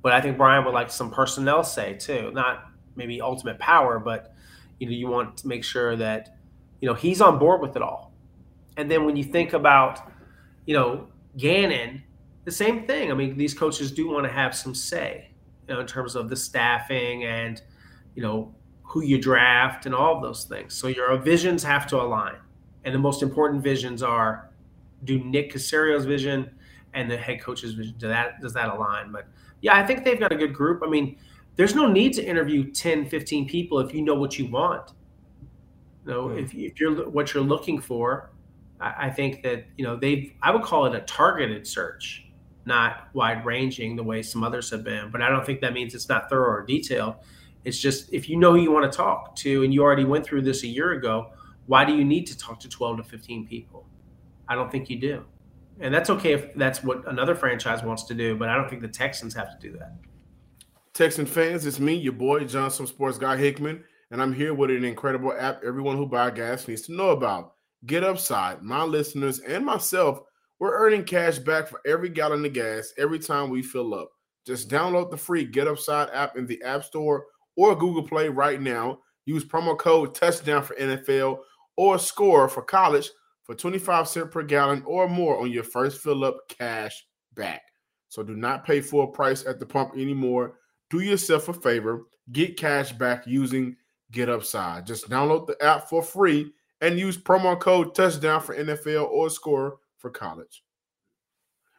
but 0.00 0.12
I 0.12 0.22
think 0.22 0.38
Brian 0.38 0.64
would 0.64 0.72
like 0.72 0.90
some 0.90 1.10
personnel 1.10 1.64
say 1.64 1.92
too, 1.94 2.30
not 2.32 2.70
maybe 2.96 3.20
ultimate 3.20 3.58
power, 3.58 3.98
but 3.98 4.34
you 4.78 4.86
know 4.86 4.92
you 4.94 5.08
want 5.08 5.36
to 5.38 5.46
make 5.46 5.62
sure 5.62 5.94
that 5.96 6.38
you 6.80 6.88
know 6.88 6.94
he's 6.94 7.20
on 7.20 7.38
board 7.38 7.60
with 7.60 7.76
it 7.76 7.82
all. 7.82 8.14
And 8.78 8.90
then 8.90 9.04
when 9.04 9.16
you 9.16 9.24
think 9.24 9.52
about 9.52 10.00
you 10.64 10.72
know 10.72 11.08
Gannon, 11.36 12.04
the 12.44 12.52
same 12.52 12.86
thing. 12.86 13.10
I 13.10 13.14
mean, 13.14 13.36
these 13.36 13.54
coaches 13.54 13.92
do 13.92 14.08
want 14.08 14.26
to 14.26 14.32
have 14.32 14.54
some 14.54 14.74
say, 14.74 15.28
you 15.68 15.74
know, 15.74 15.80
in 15.80 15.86
terms 15.86 16.16
of 16.16 16.28
the 16.28 16.36
staffing 16.36 17.24
and 17.24 17.62
you 18.14 18.22
know 18.22 18.54
who 18.82 19.02
you 19.02 19.18
draft, 19.18 19.86
and 19.86 19.94
all 19.94 20.16
of 20.16 20.22
those 20.22 20.44
things. 20.44 20.74
So 20.74 20.88
your 20.88 21.16
visions 21.16 21.62
have 21.62 21.86
to 21.88 22.00
align. 22.00 22.36
And 22.84 22.94
the 22.94 22.98
most 22.98 23.22
important 23.22 23.62
visions 23.62 24.02
are 24.02 24.50
do 25.04 25.18
Nick 25.24 25.52
Caserio's 25.52 26.04
vision 26.04 26.50
and 26.94 27.10
the 27.10 27.16
head 27.16 27.40
coach's 27.40 27.72
vision. 27.72 27.94
Do 27.98 28.08
that 28.08 28.40
does 28.40 28.52
that 28.54 28.68
align? 28.68 29.12
But 29.12 29.28
yeah, 29.60 29.76
I 29.76 29.86
think 29.86 30.04
they've 30.04 30.18
got 30.18 30.32
a 30.32 30.36
good 30.36 30.52
group. 30.52 30.82
I 30.84 30.88
mean, 30.88 31.16
there's 31.56 31.74
no 31.74 31.90
need 31.90 32.12
to 32.14 32.24
interview 32.24 32.70
10, 32.70 33.06
15 33.06 33.48
people 33.48 33.78
if 33.78 33.94
you 33.94 34.02
know 34.02 34.14
what 34.14 34.38
you 34.38 34.46
want. 34.46 34.92
You 36.04 36.12
know, 36.12 36.26
mm. 36.28 36.42
if, 36.42 36.54
if 36.54 36.80
you're 36.80 37.08
what 37.08 37.32
you're 37.32 37.42
looking 37.42 37.80
for, 37.80 38.30
I, 38.80 39.06
I 39.06 39.10
think 39.10 39.42
that, 39.42 39.64
you 39.76 39.84
know, 39.84 39.96
they've 39.96 40.32
I 40.42 40.50
would 40.50 40.62
call 40.62 40.86
it 40.86 40.94
a 40.94 41.00
targeted 41.00 41.66
search, 41.66 42.26
not 42.64 43.08
wide 43.12 43.44
ranging 43.44 43.96
the 43.96 44.02
way 44.02 44.22
some 44.22 44.44
others 44.44 44.70
have 44.70 44.84
been. 44.84 45.10
But 45.10 45.22
I 45.22 45.28
don't 45.28 45.44
think 45.44 45.60
that 45.60 45.72
means 45.72 45.94
it's 45.94 46.08
not 46.08 46.28
thorough 46.28 46.50
or 46.50 46.62
detailed 46.64 47.16
it's 47.64 47.78
just 47.78 48.12
if 48.12 48.28
you 48.28 48.36
know 48.36 48.52
who 48.52 48.60
you 48.60 48.72
want 48.72 48.90
to 48.90 48.96
talk 48.96 49.36
to 49.36 49.62
and 49.62 49.72
you 49.72 49.82
already 49.82 50.04
went 50.04 50.24
through 50.24 50.42
this 50.42 50.62
a 50.64 50.66
year 50.66 50.92
ago, 50.92 51.30
why 51.66 51.84
do 51.84 51.94
you 51.94 52.04
need 52.04 52.26
to 52.26 52.36
talk 52.36 52.58
to 52.60 52.68
12 52.68 52.98
to 52.98 53.04
15 53.04 53.46
people? 53.46 53.86
I 54.48 54.54
don't 54.54 54.70
think 54.70 54.90
you 54.90 54.98
do. 54.98 55.24
And 55.80 55.94
that's 55.94 56.10
okay 56.10 56.32
if 56.32 56.54
that's 56.54 56.82
what 56.82 57.06
another 57.08 57.34
franchise 57.34 57.82
wants 57.82 58.04
to 58.04 58.14
do, 58.14 58.36
but 58.36 58.48
I 58.48 58.56
don't 58.56 58.68
think 58.68 58.82
the 58.82 58.88
Texans 58.88 59.34
have 59.34 59.58
to 59.58 59.68
do 59.68 59.76
that. 59.78 59.94
Texan 60.92 61.24
fans, 61.24 61.64
it's 61.64 61.80
me, 61.80 61.94
your 61.94 62.12
boy, 62.12 62.44
Johnson 62.44 62.86
Sports 62.86 63.16
Guy 63.16 63.36
Hickman, 63.36 63.82
and 64.10 64.20
I'm 64.20 64.32
here 64.32 64.52
with 64.52 64.70
an 64.70 64.84
incredible 64.84 65.32
app 65.32 65.62
everyone 65.64 65.96
who 65.96 66.06
buys 66.06 66.34
gas 66.34 66.68
needs 66.68 66.82
to 66.82 66.92
know 66.92 67.10
about. 67.10 67.54
Get 67.86 68.04
Upside. 68.04 68.62
My 68.62 68.82
listeners 68.84 69.38
and 69.38 69.64
myself, 69.64 70.20
we're 70.62 70.78
earning 70.78 71.02
cash 71.02 71.40
back 71.40 71.66
for 71.66 71.80
every 71.84 72.08
gallon 72.08 72.46
of 72.46 72.52
gas 72.52 72.92
every 72.96 73.18
time 73.18 73.50
we 73.50 73.60
fill 73.60 73.92
up. 73.94 74.12
Just 74.46 74.70
download 74.70 75.10
the 75.10 75.16
free 75.16 75.44
Get 75.44 75.66
Upside 75.66 76.08
app 76.10 76.36
in 76.36 76.46
the 76.46 76.62
App 76.62 76.84
Store 76.84 77.24
or 77.56 77.74
Google 77.74 78.06
Play 78.06 78.28
right 78.28 78.60
now. 78.60 79.00
Use 79.24 79.44
promo 79.44 79.76
code 79.76 80.14
touchdown 80.14 80.62
for 80.62 80.76
NFL 80.76 81.38
or 81.76 81.98
score 81.98 82.48
for 82.48 82.62
college 82.62 83.10
for 83.42 83.56
25 83.56 84.06
cents 84.06 84.28
per 84.30 84.44
gallon 84.44 84.84
or 84.86 85.08
more 85.08 85.40
on 85.40 85.50
your 85.50 85.64
first 85.64 86.00
fill 86.00 86.24
up 86.24 86.36
cash 86.48 87.08
back. 87.34 87.62
So 88.08 88.22
do 88.22 88.36
not 88.36 88.64
pay 88.64 88.80
full 88.80 89.08
price 89.08 89.44
at 89.44 89.58
the 89.58 89.66
pump 89.66 89.94
anymore. 89.94 90.60
Do 90.90 91.00
yourself 91.00 91.48
a 91.48 91.54
favor, 91.54 92.02
get 92.30 92.56
cash 92.56 92.92
back 92.92 93.26
using 93.26 93.74
Get 94.12 94.28
Upside. 94.28 94.86
Just 94.86 95.10
download 95.10 95.48
the 95.48 95.60
app 95.60 95.88
for 95.88 96.04
free 96.04 96.52
and 96.80 97.00
use 97.00 97.18
promo 97.18 97.58
code 97.58 97.96
touchdown 97.96 98.40
for 98.40 98.54
NFL 98.54 99.08
or 99.10 99.28
score 99.28 99.78
for 100.02 100.10
college. 100.10 100.62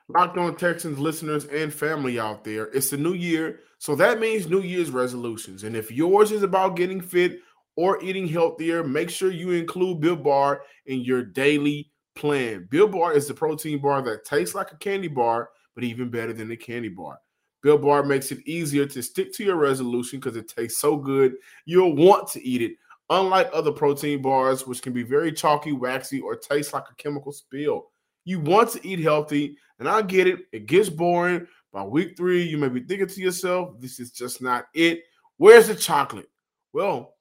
Locked 0.09 0.37
on 0.37 0.55
Texans 0.55 0.97
listeners 0.97 1.45
and 1.45 1.73
family 1.73 2.19
out 2.19 2.43
there, 2.43 2.65
it's 2.67 2.89
the 2.89 2.97
new 2.97 3.13
year, 3.13 3.59
so 3.77 3.95
that 3.95 4.19
means 4.19 4.47
New 4.47 4.61
Year's 4.61 4.91
resolutions. 4.91 5.63
And 5.63 5.75
if 5.75 5.91
yours 5.91 6.31
is 6.31 6.43
about 6.43 6.75
getting 6.75 6.99
fit 6.99 7.39
or 7.75 8.03
eating 8.03 8.27
healthier, 8.27 8.83
make 8.83 9.09
sure 9.09 9.31
you 9.31 9.51
include 9.51 10.01
Built 10.01 10.23
Bar 10.23 10.63
in 10.87 11.01
your 11.01 11.23
daily 11.23 11.91
plan. 12.15 12.67
Built 12.69 12.91
Bar 12.91 13.13
is 13.13 13.27
the 13.27 13.33
protein 13.33 13.79
bar 13.79 14.01
that 14.01 14.25
tastes 14.25 14.55
like 14.55 14.71
a 14.71 14.77
candy 14.77 15.07
bar, 15.07 15.49
but 15.75 15.83
even 15.83 16.09
better 16.09 16.33
than 16.33 16.51
a 16.51 16.57
candy 16.57 16.89
bar. 16.89 17.17
Built 17.61 17.81
Bar 17.81 18.03
makes 18.03 18.31
it 18.31 18.45
easier 18.45 18.85
to 18.85 19.01
stick 19.01 19.33
to 19.33 19.43
your 19.43 19.55
resolution 19.55 20.19
because 20.19 20.35
it 20.35 20.49
tastes 20.49 20.81
so 20.81 20.97
good, 20.97 21.35
you'll 21.65 21.95
want 21.95 22.27
to 22.29 22.45
eat 22.45 22.61
it. 22.61 22.73
Unlike 23.09 23.51
other 23.53 23.71
protein 23.71 24.21
bars, 24.21 24.67
which 24.67 24.81
can 24.81 24.91
be 24.91 25.03
very 25.03 25.31
chalky, 25.31 25.71
waxy, 25.71 26.19
or 26.19 26.35
taste 26.35 26.73
like 26.73 26.85
a 26.91 26.95
chemical 26.95 27.31
spill, 27.31 27.91
you 28.25 28.39
want 28.39 28.69
to 28.71 28.87
eat 28.87 28.99
healthy. 28.99 29.57
And 29.79 29.87
I 29.87 30.01
get 30.01 30.27
it, 30.27 30.41
it 30.51 30.65
gets 30.65 30.89
boring. 30.89 31.47
By 31.71 31.83
week 31.83 32.15
three, 32.15 32.43
you 32.43 32.57
may 32.57 32.69
be 32.69 32.81
thinking 32.81 33.07
to 33.07 33.21
yourself, 33.21 33.79
this 33.79 33.99
is 33.99 34.11
just 34.11 34.41
not 34.41 34.65
it. 34.75 35.03
Where's 35.37 35.67
the 35.67 35.75
chocolate? 35.75 36.29
Well, 36.71 37.15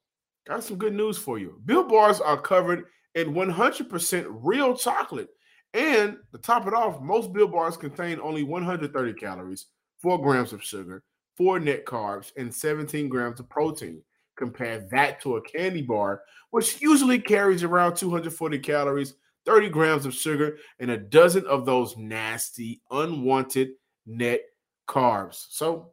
got 0.47 0.63
some 0.63 0.77
good 0.77 0.95
news 0.95 1.17
for 1.17 1.39
you. 1.39 1.61
Built 1.65 1.89
bars 1.89 2.21
are 2.21 2.41
covered 2.41 2.85
in 3.15 3.33
100% 3.33 4.27
real 4.29 4.77
chocolate. 4.77 5.29
And 5.75 6.19
to 6.33 6.39
top 6.39 6.67
it 6.67 6.75
off, 6.75 7.01
most 7.01 7.33
Built 7.33 7.53
bars 7.53 7.77
contain 7.79 8.21
only 8.21 8.43
130 8.43 9.15
calories, 9.15 9.67
4 10.01 10.21
grams 10.21 10.53
of 10.53 10.63
sugar, 10.63 11.03
4 11.39 11.61
net 11.61 11.87
carbs, 11.87 12.33
and 12.37 12.55
17 12.55 13.09
grams 13.09 13.41
of 13.41 13.49
protein. 13.49 14.03
Compare 14.37 14.87
that 14.91 15.21
to 15.23 15.37
a 15.37 15.43
candy 15.43 15.83
bar, 15.83 16.23
which 16.51 16.81
usually 16.83 17.19
carries 17.19 17.63
around 17.63 17.97
240 17.97 18.59
calories, 18.59 19.15
30 19.47 19.69
grams 19.71 20.07
of 20.07 20.15
sugar, 20.15 20.59
and 20.79 20.91
a 20.91 20.97
dozen 20.97 21.47
of 21.47 21.67
those 21.67 21.97
nasty, 21.97 22.81
unwanted 22.91 23.71
net 24.07 24.43
carbs. 24.89 25.47
So, 25.51 25.93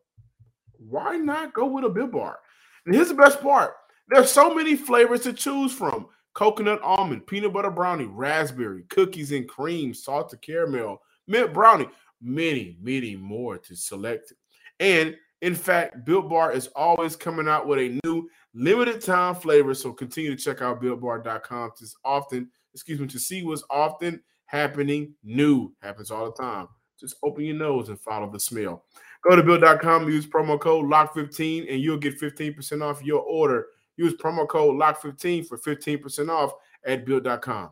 why 0.77 1.17
not 1.17 1.53
go 1.53 1.65
with 1.65 1.85
a 1.85 1.89
Built 1.89 2.11
bar? 2.11 2.39
And 2.85 2.95
here's 2.95 3.09
the 3.09 3.13
best 3.13 3.41
part 3.41 3.73
there's 4.07 4.31
so 4.31 4.53
many 4.53 4.75
flavors 4.75 5.21
to 5.21 5.33
choose 5.33 5.71
from 5.71 6.07
coconut 6.33 6.81
almond, 6.81 7.27
peanut 7.27 7.53
butter 7.53 7.71
brownie, 7.71 8.05
raspberry, 8.05 8.83
cookies 8.89 9.31
and 9.31 9.47
cream, 9.47 9.93
salted 9.93 10.41
caramel, 10.41 11.01
mint 11.27 11.53
brownie, 11.53 11.89
many, 12.21 12.77
many 12.81 13.15
more 13.15 13.57
to 13.57 13.75
select. 13.75 14.33
And 14.79 15.15
in 15.41 15.55
fact, 15.55 16.05
Built 16.05 16.29
Bar 16.29 16.51
is 16.51 16.67
always 16.75 17.15
coming 17.15 17.47
out 17.47 17.67
with 17.67 17.79
a 17.79 17.99
new 18.03 18.29
limited 18.53 19.01
time 19.01 19.35
flavor. 19.35 19.73
So 19.73 19.93
continue 19.93 20.35
to 20.35 20.41
check 20.41 20.61
out 20.61 20.81
builtbar.com 20.81 21.71
to 21.77 21.87
often, 22.03 22.49
excuse 22.79 23.01
me, 23.01 23.07
to 23.07 23.19
see 23.19 23.43
what's 23.43 23.63
often 23.69 24.21
happening 24.45 25.13
new. 25.21 25.73
Happens 25.81 26.11
all 26.11 26.25
the 26.25 26.41
time. 26.41 26.67
Just 26.97 27.15
open 27.23 27.43
your 27.43 27.55
nose 27.55 27.89
and 27.89 27.99
follow 27.99 28.31
the 28.31 28.39
smell. 28.39 28.85
Go 29.29 29.35
to 29.35 29.43
built.com, 29.43 30.07
use 30.07 30.25
promo 30.25 30.57
code 30.57 30.85
LOCK15, 30.85 31.69
and 31.69 31.81
you'll 31.81 31.97
get 31.97 32.19
15% 32.19 32.81
off 32.81 33.03
your 33.03 33.21
order. 33.21 33.67
Use 33.97 34.13
promo 34.13 34.47
code 34.47 34.79
LOCK15 34.79 35.45
for 35.45 35.57
15% 35.57 36.29
off 36.29 36.53
at 36.85 37.05
built.com. 37.05 37.71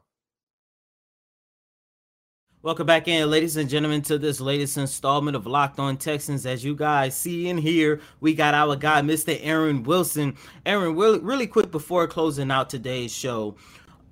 Welcome 2.63 2.85
back 2.85 3.07
in, 3.07 3.29
ladies 3.29 3.55
and 3.55 3.69
gentlemen, 3.69 4.01
to 4.01 4.17
this 4.17 4.41
latest 4.41 4.77
installment 4.77 5.37
of 5.37 5.47
Locked 5.47 5.79
On 5.79 5.95
Texans. 5.95 6.45
As 6.45 6.65
you 6.65 6.75
guys 6.75 7.15
see 7.15 7.47
in 7.47 7.57
here, 7.57 8.01
we 8.19 8.33
got 8.33 8.53
our 8.53 8.75
guy, 8.75 9.01
Mr. 9.01 9.39
Aaron 9.41 9.83
Wilson. 9.83 10.35
Aaron, 10.65 10.97
really, 10.97 11.19
really 11.19 11.47
quick 11.47 11.71
before 11.71 12.07
closing 12.07 12.51
out 12.51 12.69
today's 12.69 13.15
show, 13.15 13.55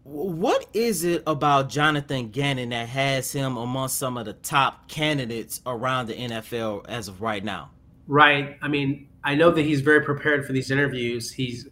what 0.06 0.68
is 0.72 1.04
it 1.04 1.24
about 1.26 1.68
Jonathan 1.68 2.30
Gannon 2.30 2.70
that 2.70 2.88
has 2.90 3.32
him 3.32 3.58
among 3.58 3.88
some 3.88 4.18
of 4.18 4.26
the 4.26 4.34
top 4.34 4.88
candidates 4.88 5.62
around 5.66 6.06
the 6.08 6.14
NFL 6.14 6.86
as 6.88 7.08
of 7.08 7.22
right 7.22 7.44
now? 7.44 7.72
Right. 8.08 8.56
I 8.62 8.68
mean, 8.68 9.10
I 9.24 9.34
know 9.34 9.50
that 9.50 9.64
he's 9.64 9.82
very 9.82 10.06
prepared 10.06 10.46
for 10.46 10.54
these 10.54 10.70
interviews. 10.70 11.32
He's 11.32 11.68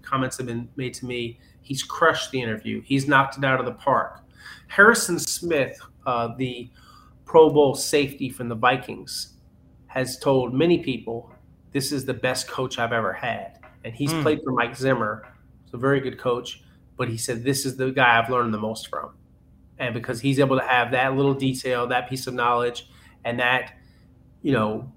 comments 0.00 0.38
have 0.38 0.46
been 0.46 0.70
made 0.76 0.94
to 0.94 1.06
me. 1.06 1.38
He's 1.60 1.82
crushed 1.82 2.30
the 2.30 2.40
interview. 2.40 2.80
He's 2.80 3.06
knocked 3.06 3.36
it 3.36 3.44
out 3.44 3.60
of 3.60 3.66
the 3.66 3.72
park. 3.72 4.22
Harrison 4.68 5.18
Smith, 5.18 5.78
uh, 6.06 6.34
the 6.38 6.70
Pro 7.26 7.50
Bowl 7.50 7.74
safety 7.74 8.30
from 8.30 8.48
the 8.48 8.54
Vikings, 8.54 9.34
has 9.88 10.18
told 10.18 10.54
many 10.54 10.78
people 10.78 11.30
this 11.72 11.92
is 11.92 12.06
the 12.06 12.14
best 12.14 12.48
coach 12.48 12.78
I've 12.78 12.92
ever 12.92 13.12
had. 13.12 13.58
And 13.84 13.94
he's 13.94 14.12
mm. 14.12 14.22
played 14.22 14.40
for 14.42 14.52
Mike 14.52 14.76
Zimmer, 14.76 15.28
He's 15.64 15.74
a 15.74 15.78
very 15.78 16.00
good 16.00 16.16
coach. 16.16 16.62
But 16.96 17.08
he 17.08 17.16
said 17.16 17.44
this 17.44 17.66
is 17.66 17.76
the 17.76 17.90
guy 17.90 18.18
I've 18.18 18.30
learned 18.30 18.54
the 18.54 18.58
most 18.58 18.88
from, 18.88 19.10
and 19.78 19.94
because 19.94 20.20
he's 20.20 20.38
able 20.38 20.58
to 20.58 20.64
have 20.64 20.92
that 20.92 21.14
little 21.16 21.34
detail, 21.34 21.86
that 21.88 22.08
piece 22.08 22.26
of 22.26 22.34
knowledge, 22.34 22.88
and 23.24 23.38
that 23.40 23.74
you 24.42 24.52
know 24.52 24.90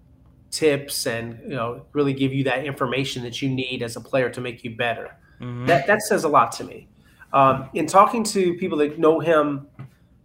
tips 0.51 1.05
and 1.05 1.39
you 1.43 1.55
know 1.55 1.85
really 1.93 2.13
give 2.13 2.33
you 2.33 2.43
that 2.45 2.65
information 2.65 3.23
that 3.23 3.41
you 3.41 3.49
need 3.49 3.83
as 3.83 3.95
a 3.95 4.01
player 4.01 4.29
to 4.29 4.41
make 4.41 4.63
you 4.63 4.75
better. 4.75 5.15
Mm-hmm. 5.41 5.65
That 5.65 5.88
that 5.88 6.01
says 6.01 6.23
a 6.23 6.29
lot 6.29 6.51
to 6.53 6.63
me. 6.63 6.88
Um, 7.31 7.69
in 7.73 7.85
talking 7.85 8.23
to 8.25 8.55
people 8.55 8.77
that 8.79 8.97
know 8.97 9.19
him, 9.19 9.67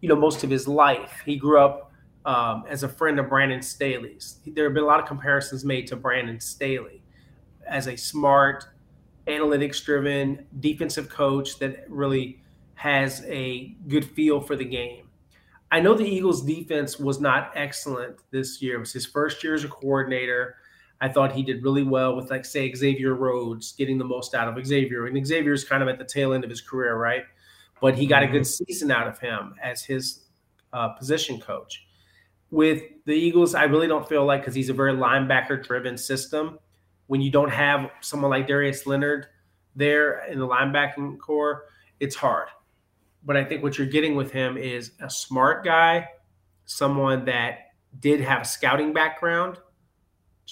you 0.01 0.09
know 0.09 0.17
most 0.17 0.45
of 0.45 0.51
his 0.51 0.67
life, 0.69 1.23
he 1.25 1.37
grew 1.37 1.59
up 1.59 1.93
um, 2.25 2.65
as 2.69 2.83
a 2.83 2.89
friend 2.89 3.19
of 3.19 3.29
Brandon 3.29 3.63
Staley's. 3.63 4.39
There 4.47 4.65
have 4.65 4.75
been 4.75 4.83
a 4.83 4.87
lot 4.87 5.01
of 5.01 5.07
comparisons 5.07 5.65
made 5.65 5.87
to 5.89 5.97
Brandon 5.97 6.41
Staley 6.41 7.03
as 7.67 7.87
a 7.87 7.97
smart, 7.97 8.67
analytics 9.27 9.85
driven 9.85 10.47
defensive 10.61 11.09
coach 11.09 11.59
that 11.59 11.85
really 11.89 12.41
has 12.75 13.25
a 13.27 13.75
good 13.89 14.05
feel 14.05 14.41
for 14.41 14.57
the 14.57 14.65
game. 14.65 15.09
I 15.71 15.81
know 15.81 15.95
the 15.95 16.05
Eagles 16.05 16.45
defense 16.45 16.99
was 16.99 17.21
not 17.21 17.51
excellent 17.55 18.17
this 18.31 18.63
year. 18.63 18.77
It 18.77 18.81
was 18.81 18.93
his 18.93 19.07
first 19.07 19.43
year 19.43 19.55
as 19.55 19.65
a 19.65 19.69
coordinator. 19.69 20.57
I 21.01 21.09
thought 21.09 21.33
he 21.33 21.43
did 21.43 21.63
really 21.65 21.83
well 21.83 22.15
with, 22.15 22.31
like, 22.31 22.45
say, 22.45 22.73
Xavier 22.73 23.15
Rhodes, 23.15 23.73
getting 23.73 23.99
the 23.99 24.05
most 24.05 24.35
out 24.35 24.47
of 24.47 24.65
Xavier. 24.65 25.07
And 25.07 25.27
Xavier's 25.27 25.65
kind 25.65 25.83
of 25.83 25.89
at 25.89 25.99
the 25.99 26.05
tail 26.05 26.33
end 26.33 26.45
of 26.45 26.51
his 26.51 26.61
career, 26.61 26.97
right? 26.97 27.25
But 27.81 27.97
he 27.97 28.07
got 28.07 28.23
a 28.23 28.27
good 28.27 28.43
mm-hmm. 28.43 28.65
season 28.65 28.91
out 28.91 29.09
of 29.09 29.19
him 29.19 29.55
as 29.63 29.83
his 29.83 30.25
uh, 30.73 30.91
position 30.91 31.41
coach. 31.41 31.87
With 32.51 32.83
the 33.05 33.13
Eagles, 33.13 33.55
I 33.55 33.65
really 33.65 33.89
don't 33.89 34.09
feel 34.09 34.25
like 34.25 34.43
because 34.43 34.55
he's 34.55 34.69
a 34.69 34.75
very 34.75 34.93
linebacker 34.93 35.63
driven 35.63 35.99
system. 35.99 36.59
When 37.07 37.21
you 37.21 37.31
don't 37.31 37.51
have 37.51 37.91
someone 38.01 38.31
like 38.31 38.47
Darius 38.47 38.87
Leonard 38.87 39.27
there 39.77 40.25
in 40.27 40.39
the 40.39 40.47
linebacking 40.47 41.19
core, 41.19 41.65
it's 42.01 42.17
hard 42.17 42.49
but 43.25 43.37
I 43.37 43.45
think 43.45 43.63
what 43.63 43.79
you're 43.79 43.87
getting 43.87 44.15
with 44.15 44.31
him 44.31 44.57
is 44.57 44.93
a 45.01 45.09
smart 45.09 45.65
guy, 45.65 46.09
someone 46.67 47.25
that 47.25 47.59
did 47.99 48.21
have 48.21 48.43
a 48.43 48.45
scouting 48.45 48.93
background, 48.93 49.59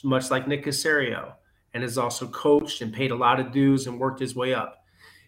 much 0.02 0.30
like 0.30 0.48
Nick 0.48 0.64
Caserio, 0.64 1.34
and 1.74 1.82
has 1.82 1.98
also 1.98 2.26
coached 2.28 2.80
and 2.80 2.92
paid 2.92 3.10
a 3.10 3.16
lot 3.16 3.40
of 3.40 3.52
dues 3.52 3.86
and 3.86 4.00
worked 4.00 4.20
his 4.20 4.34
way 4.34 4.54
up. 4.54 4.84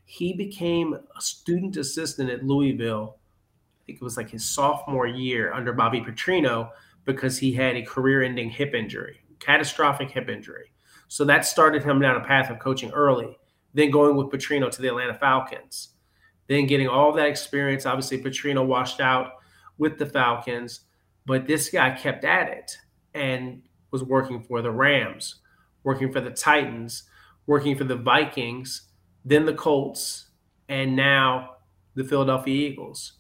He 0.07 0.33
became 0.33 0.95
a 0.95 1.21
student 1.21 1.77
assistant 1.77 2.31
at 2.31 2.45
Louisville. 2.45 3.19
I 3.19 3.87
think 3.87 3.99
it 4.01 4.05
was 4.05 4.17
like 4.17 4.31
his 4.31 4.45
sophomore 4.45 5.07
year 5.07 5.53
under 5.53 5.73
Bobby 5.73 6.01
Petrino 6.01 6.71
because 7.05 7.39
he 7.39 7.53
had 7.53 7.77
a 7.77 7.83
career-ending 7.83 8.51
hip 8.51 8.75
injury, 8.75 9.21
catastrophic 9.39 10.11
hip 10.11 10.29
injury. 10.29 10.73
So 11.09 11.25
that 11.25 11.47
started 11.47 11.85
him 11.85 12.01
down 12.01 12.17
a 12.17 12.25
path 12.25 12.51
of 12.51 12.59
coaching 12.59 12.91
early, 12.93 13.37
then 13.73 13.91
going 13.91 14.17
with 14.17 14.29
Petrino 14.29 14.71
to 14.71 14.83
the 14.83 14.89
Atlanta 14.89 15.15
Falcons 15.15 15.95
then 16.47 16.67
getting 16.67 16.89
all 16.89 17.13
that 17.13 17.29
experience. 17.29 17.87
Obviously, 17.87 18.23
Petrino 18.23 18.65
washed 18.65 19.01
out 19.01 19.33
with 19.79 19.99
the 19.99 20.07
Falcons, 20.07 20.81
but 21.27 21.47
this 21.47 21.71
guy 21.71 21.91
kept 21.91 22.25
at 22.25 22.49
it 22.49 22.77
and 23.15 23.63
was 23.91 24.05
working 24.05 24.43
for 24.43 24.61
the 24.63 24.71
Rams, 24.71 25.37
working 25.83 26.13
for 26.13 26.21
the 26.21 26.31
Titans, 26.31 27.05
working 27.47 27.77
for 27.77 27.85
the 27.85 27.97
Vikings, 27.97 28.89
then 29.25 29.45
the 29.47 29.55
Colts, 29.55 30.27
and 30.69 30.95
now 30.95 31.57
the 31.95 32.05
Philadelphia 32.05 32.71
Eagles. 32.71 33.15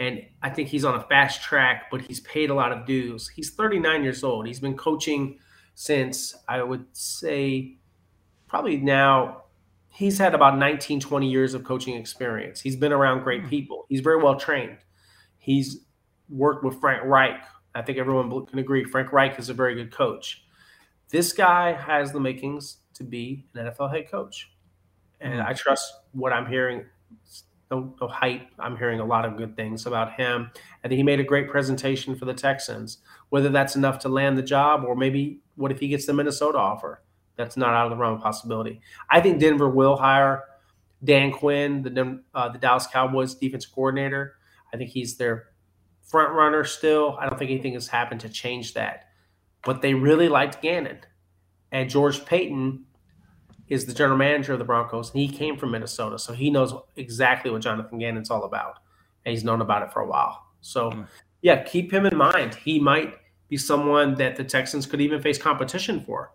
And 0.00 0.22
I 0.42 0.50
think 0.50 0.68
he's 0.68 0.84
on 0.84 0.94
a 0.94 1.02
fast 1.04 1.42
track, 1.42 1.90
but 1.90 2.02
he's 2.02 2.20
paid 2.20 2.50
a 2.50 2.54
lot 2.54 2.72
of 2.72 2.86
dues. 2.86 3.28
He's 3.28 3.50
39 3.50 4.04
years 4.04 4.22
old. 4.22 4.46
He's 4.46 4.60
been 4.60 4.76
coaching 4.76 5.38
since 5.78 6.34
I 6.48 6.60
would 6.60 6.86
say 6.92 7.76
probably 8.48 8.78
now 8.78 9.44
he's 9.90 10.18
had 10.18 10.34
about 10.34 10.58
19, 10.58 10.98
20 10.98 11.30
years 11.30 11.54
of 11.54 11.62
coaching 11.62 11.94
experience. 11.94 12.60
He's 12.60 12.74
been 12.74 12.92
around 12.92 13.22
great 13.22 13.42
hmm. 13.42 13.48
people. 13.48 13.86
He's 13.88 14.00
very 14.00 14.20
well 14.20 14.34
trained. 14.34 14.78
He's 15.38 15.84
worked 16.28 16.64
with 16.64 16.80
Frank 16.80 17.04
Reich. 17.04 17.44
I 17.76 17.82
think 17.82 17.96
everyone 17.96 18.44
can 18.46 18.58
agree 18.58 18.82
Frank 18.82 19.12
Reich 19.12 19.38
is 19.38 19.50
a 19.50 19.54
very 19.54 19.76
good 19.76 19.92
coach. 19.92 20.42
This 21.10 21.32
guy 21.32 21.74
has 21.74 22.10
the 22.10 22.18
makings 22.18 22.78
to 22.94 23.04
be 23.04 23.46
an 23.54 23.66
NFL 23.66 23.94
head 23.94 24.10
coach. 24.10 24.50
And 25.20 25.34
hmm. 25.34 25.46
I 25.46 25.52
trust 25.52 25.94
what 26.10 26.32
I'm 26.32 26.46
hearing. 26.46 26.86
No, 27.70 27.94
no 28.00 28.08
hype. 28.08 28.48
I'm 28.58 28.76
hearing 28.76 29.00
a 29.00 29.04
lot 29.04 29.24
of 29.24 29.36
good 29.36 29.54
things 29.54 29.86
about 29.86 30.14
him. 30.14 30.50
And 30.82 30.92
he 30.92 31.02
made 31.02 31.20
a 31.20 31.24
great 31.24 31.50
presentation 31.50 32.16
for 32.16 32.24
the 32.24 32.34
Texans. 32.34 32.98
Whether 33.28 33.50
that's 33.50 33.76
enough 33.76 33.98
to 34.00 34.08
land 34.08 34.38
the 34.38 34.42
job, 34.42 34.84
or 34.84 34.96
maybe 34.96 35.40
what 35.56 35.70
if 35.70 35.80
he 35.80 35.88
gets 35.88 36.06
the 36.06 36.14
Minnesota 36.14 36.58
offer? 36.58 37.02
That's 37.36 37.56
not 37.56 37.74
out 37.74 37.86
of 37.86 37.90
the 37.90 37.96
realm 37.96 38.14
of 38.14 38.22
possibility. 38.22 38.80
I 39.10 39.20
think 39.20 39.38
Denver 39.38 39.68
will 39.68 39.96
hire 39.96 40.44
Dan 41.04 41.30
Quinn, 41.30 41.82
the 41.82 42.22
uh, 42.34 42.48
the 42.48 42.58
Dallas 42.58 42.86
Cowboys 42.86 43.34
defensive 43.34 43.72
coordinator. 43.72 44.34
I 44.72 44.76
think 44.76 44.90
he's 44.90 45.16
their 45.16 45.48
front 46.02 46.32
runner 46.32 46.64
still. 46.64 47.16
I 47.20 47.28
don't 47.28 47.38
think 47.38 47.50
anything 47.50 47.74
has 47.74 47.88
happened 47.88 48.20
to 48.22 48.28
change 48.28 48.74
that. 48.74 49.04
But 49.64 49.82
they 49.82 49.94
really 49.94 50.28
liked 50.28 50.62
Gannon. 50.62 50.98
And 51.70 51.90
George 51.90 52.24
Paton 52.24 52.86
is 53.68 53.84
the 53.84 53.92
general 53.92 54.16
manager 54.16 54.54
of 54.54 54.58
the 54.58 54.64
Broncos, 54.64 55.10
and 55.12 55.20
he 55.20 55.28
came 55.28 55.56
from 55.56 55.70
Minnesota, 55.70 56.18
so 56.18 56.32
he 56.32 56.50
knows 56.50 56.74
exactly 56.96 57.50
what 57.50 57.62
Jonathan 57.62 57.98
Gannon's 57.98 58.30
all 58.30 58.44
about, 58.44 58.78
and 59.24 59.32
he's 59.32 59.44
known 59.44 59.60
about 59.60 59.82
it 59.82 59.92
for 59.92 60.00
a 60.00 60.06
while. 60.06 60.46
So, 60.60 60.90
mm. 60.90 61.06
yeah, 61.42 61.62
keep 61.62 61.92
him 61.92 62.06
in 62.06 62.16
mind. 62.16 62.54
He 62.54 62.78
might 62.80 63.14
be 63.48 63.56
someone 63.56 64.14
that 64.16 64.36
the 64.36 64.44
Texans 64.44 64.86
could 64.86 65.00
even 65.00 65.20
face 65.20 65.38
competition 65.38 66.02
for, 66.04 66.32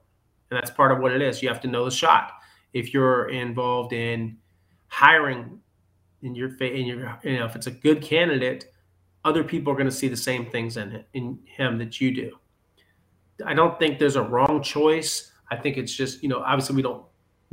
and 0.50 0.58
that's 0.58 0.72
part 0.72 0.92
of 0.92 1.00
what 1.00 1.12
it 1.12 1.22
is. 1.22 1.42
You 1.42 1.50
have 1.50 1.62
to 1.62 1.68
know 1.68 1.86
the 1.86 1.92
shot. 1.92 2.34
If 2.74 2.94
you're 2.94 3.30
involved 3.30 3.94
in 3.94 4.38
hiring 4.88 5.60
in 6.22 6.36
your 6.36 6.56
in 6.58 6.86
your 6.86 7.20
you 7.24 7.40
know 7.40 7.46
if 7.46 7.56
it's 7.56 7.68
a 7.68 7.72
good 7.72 8.02
candidate, 8.02 8.72
other 9.26 9.44
people 9.44 9.74
are 9.74 9.76
going 9.76 9.90
to 9.90 9.96
see 9.96 10.08
the 10.08 10.18
same 10.18 10.46
things 10.46 10.78
in 10.78 11.04
in 11.14 11.40
him 11.46 11.78
that 11.78 12.00
you 12.00 12.14
do. 12.14 12.38
I 13.46 13.54
don't 13.54 13.78
think 13.80 14.00
there's 14.00 14.16
a 14.16 14.24
wrong 14.24 14.62
choice. 14.62 15.32
I 15.52 15.56
think 15.56 15.78
it's 15.78 15.94
just 15.94 16.24
you 16.24 16.30
know 16.30 16.40
obviously 16.40 16.76
we 16.76 16.82
don't 16.82 17.04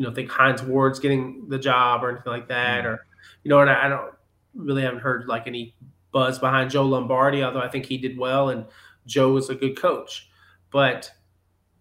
you 0.00 0.06
know 0.06 0.14
think 0.14 0.30
Hines 0.30 0.62
Ward's 0.62 0.98
getting 0.98 1.46
the 1.50 1.58
job 1.58 2.02
or 2.02 2.10
anything 2.10 2.32
like 2.32 2.48
that, 2.48 2.84
mm-hmm. 2.84 2.88
or 2.88 3.06
you 3.44 3.50
know, 3.50 3.60
and 3.60 3.68
I, 3.68 3.84
I 3.84 3.88
don't 3.90 4.14
really 4.54 4.80
haven't 4.80 5.00
heard 5.00 5.26
like 5.28 5.46
any 5.46 5.76
buzz 6.10 6.38
behind 6.38 6.70
Joe 6.70 6.86
Lombardi, 6.86 7.44
although 7.44 7.60
I 7.60 7.68
think 7.68 7.84
he 7.84 7.98
did 7.98 8.18
well 8.18 8.48
and 8.48 8.64
Joe 9.06 9.36
is 9.36 9.50
a 9.50 9.54
good 9.54 9.78
coach. 9.78 10.30
But 10.70 11.12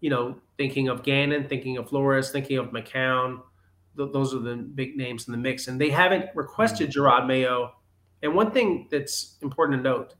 you 0.00 0.10
know, 0.10 0.36
thinking 0.58 0.88
of 0.88 1.02
Gannon, 1.02 1.48
thinking 1.48 1.78
of 1.78 1.88
Flores, 1.88 2.30
thinking 2.30 2.58
of 2.58 2.66
McCown, 2.66 3.40
th- 3.96 4.12
those 4.12 4.34
are 4.34 4.40
the 4.40 4.56
big 4.56 4.98
names 4.98 5.26
in 5.26 5.32
the 5.32 5.38
mix, 5.38 5.68
and 5.68 5.80
they 5.80 5.88
haven't 5.88 6.26
requested 6.34 6.90
mm-hmm. 6.90 7.00
Jerod 7.00 7.26
Mayo. 7.26 7.72
And 8.22 8.34
one 8.34 8.50
thing 8.50 8.86
that's 8.90 9.38
important 9.40 9.78
to 9.78 9.82
note 9.82 10.14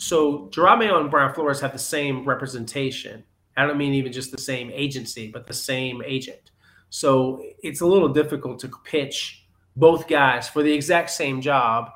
so 0.00 0.48
Jerod 0.48 0.78
Mayo 0.78 0.98
and 0.98 1.10
Brian 1.10 1.34
Flores 1.34 1.60
have 1.60 1.74
the 1.74 1.78
same 1.78 2.24
representation. 2.24 3.22
I 3.58 3.66
don't 3.66 3.76
mean 3.76 3.92
even 3.92 4.12
just 4.12 4.32
the 4.32 4.38
same 4.38 4.70
agency, 4.72 5.30
but 5.30 5.46
the 5.46 5.52
same 5.52 6.00
agent. 6.06 6.49
So 6.90 7.42
it's 7.62 7.80
a 7.80 7.86
little 7.86 8.08
difficult 8.08 8.58
to 8.60 8.70
pitch 8.84 9.46
both 9.76 10.08
guys 10.08 10.48
for 10.48 10.62
the 10.62 10.72
exact 10.72 11.10
same 11.10 11.40
job. 11.40 11.92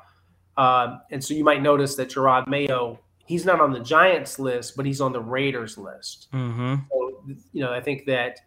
Uh, 0.57 0.97
and 1.11 1.23
so 1.23 1.33
you 1.33 1.43
might 1.43 1.61
notice 1.61 1.95
that 1.95 2.09
Jerod 2.09 2.47
Mayo, 2.47 2.99
he's 3.25 3.45
not 3.45 3.59
on 3.59 3.71
the 3.71 3.81
Giants 3.81 4.39
list, 4.39 4.77
but 4.77 4.85
he's 4.85 5.01
on 5.01 5.11
the 5.11 5.19
Raiders 5.19 5.77
list. 5.77 6.27
Mm-hmm. 6.33 6.75
So, 6.89 7.35
you 7.51 7.61
know, 7.61 7.73
I 7.73 7.81
think 7.81 8.05
that 8.05 8.39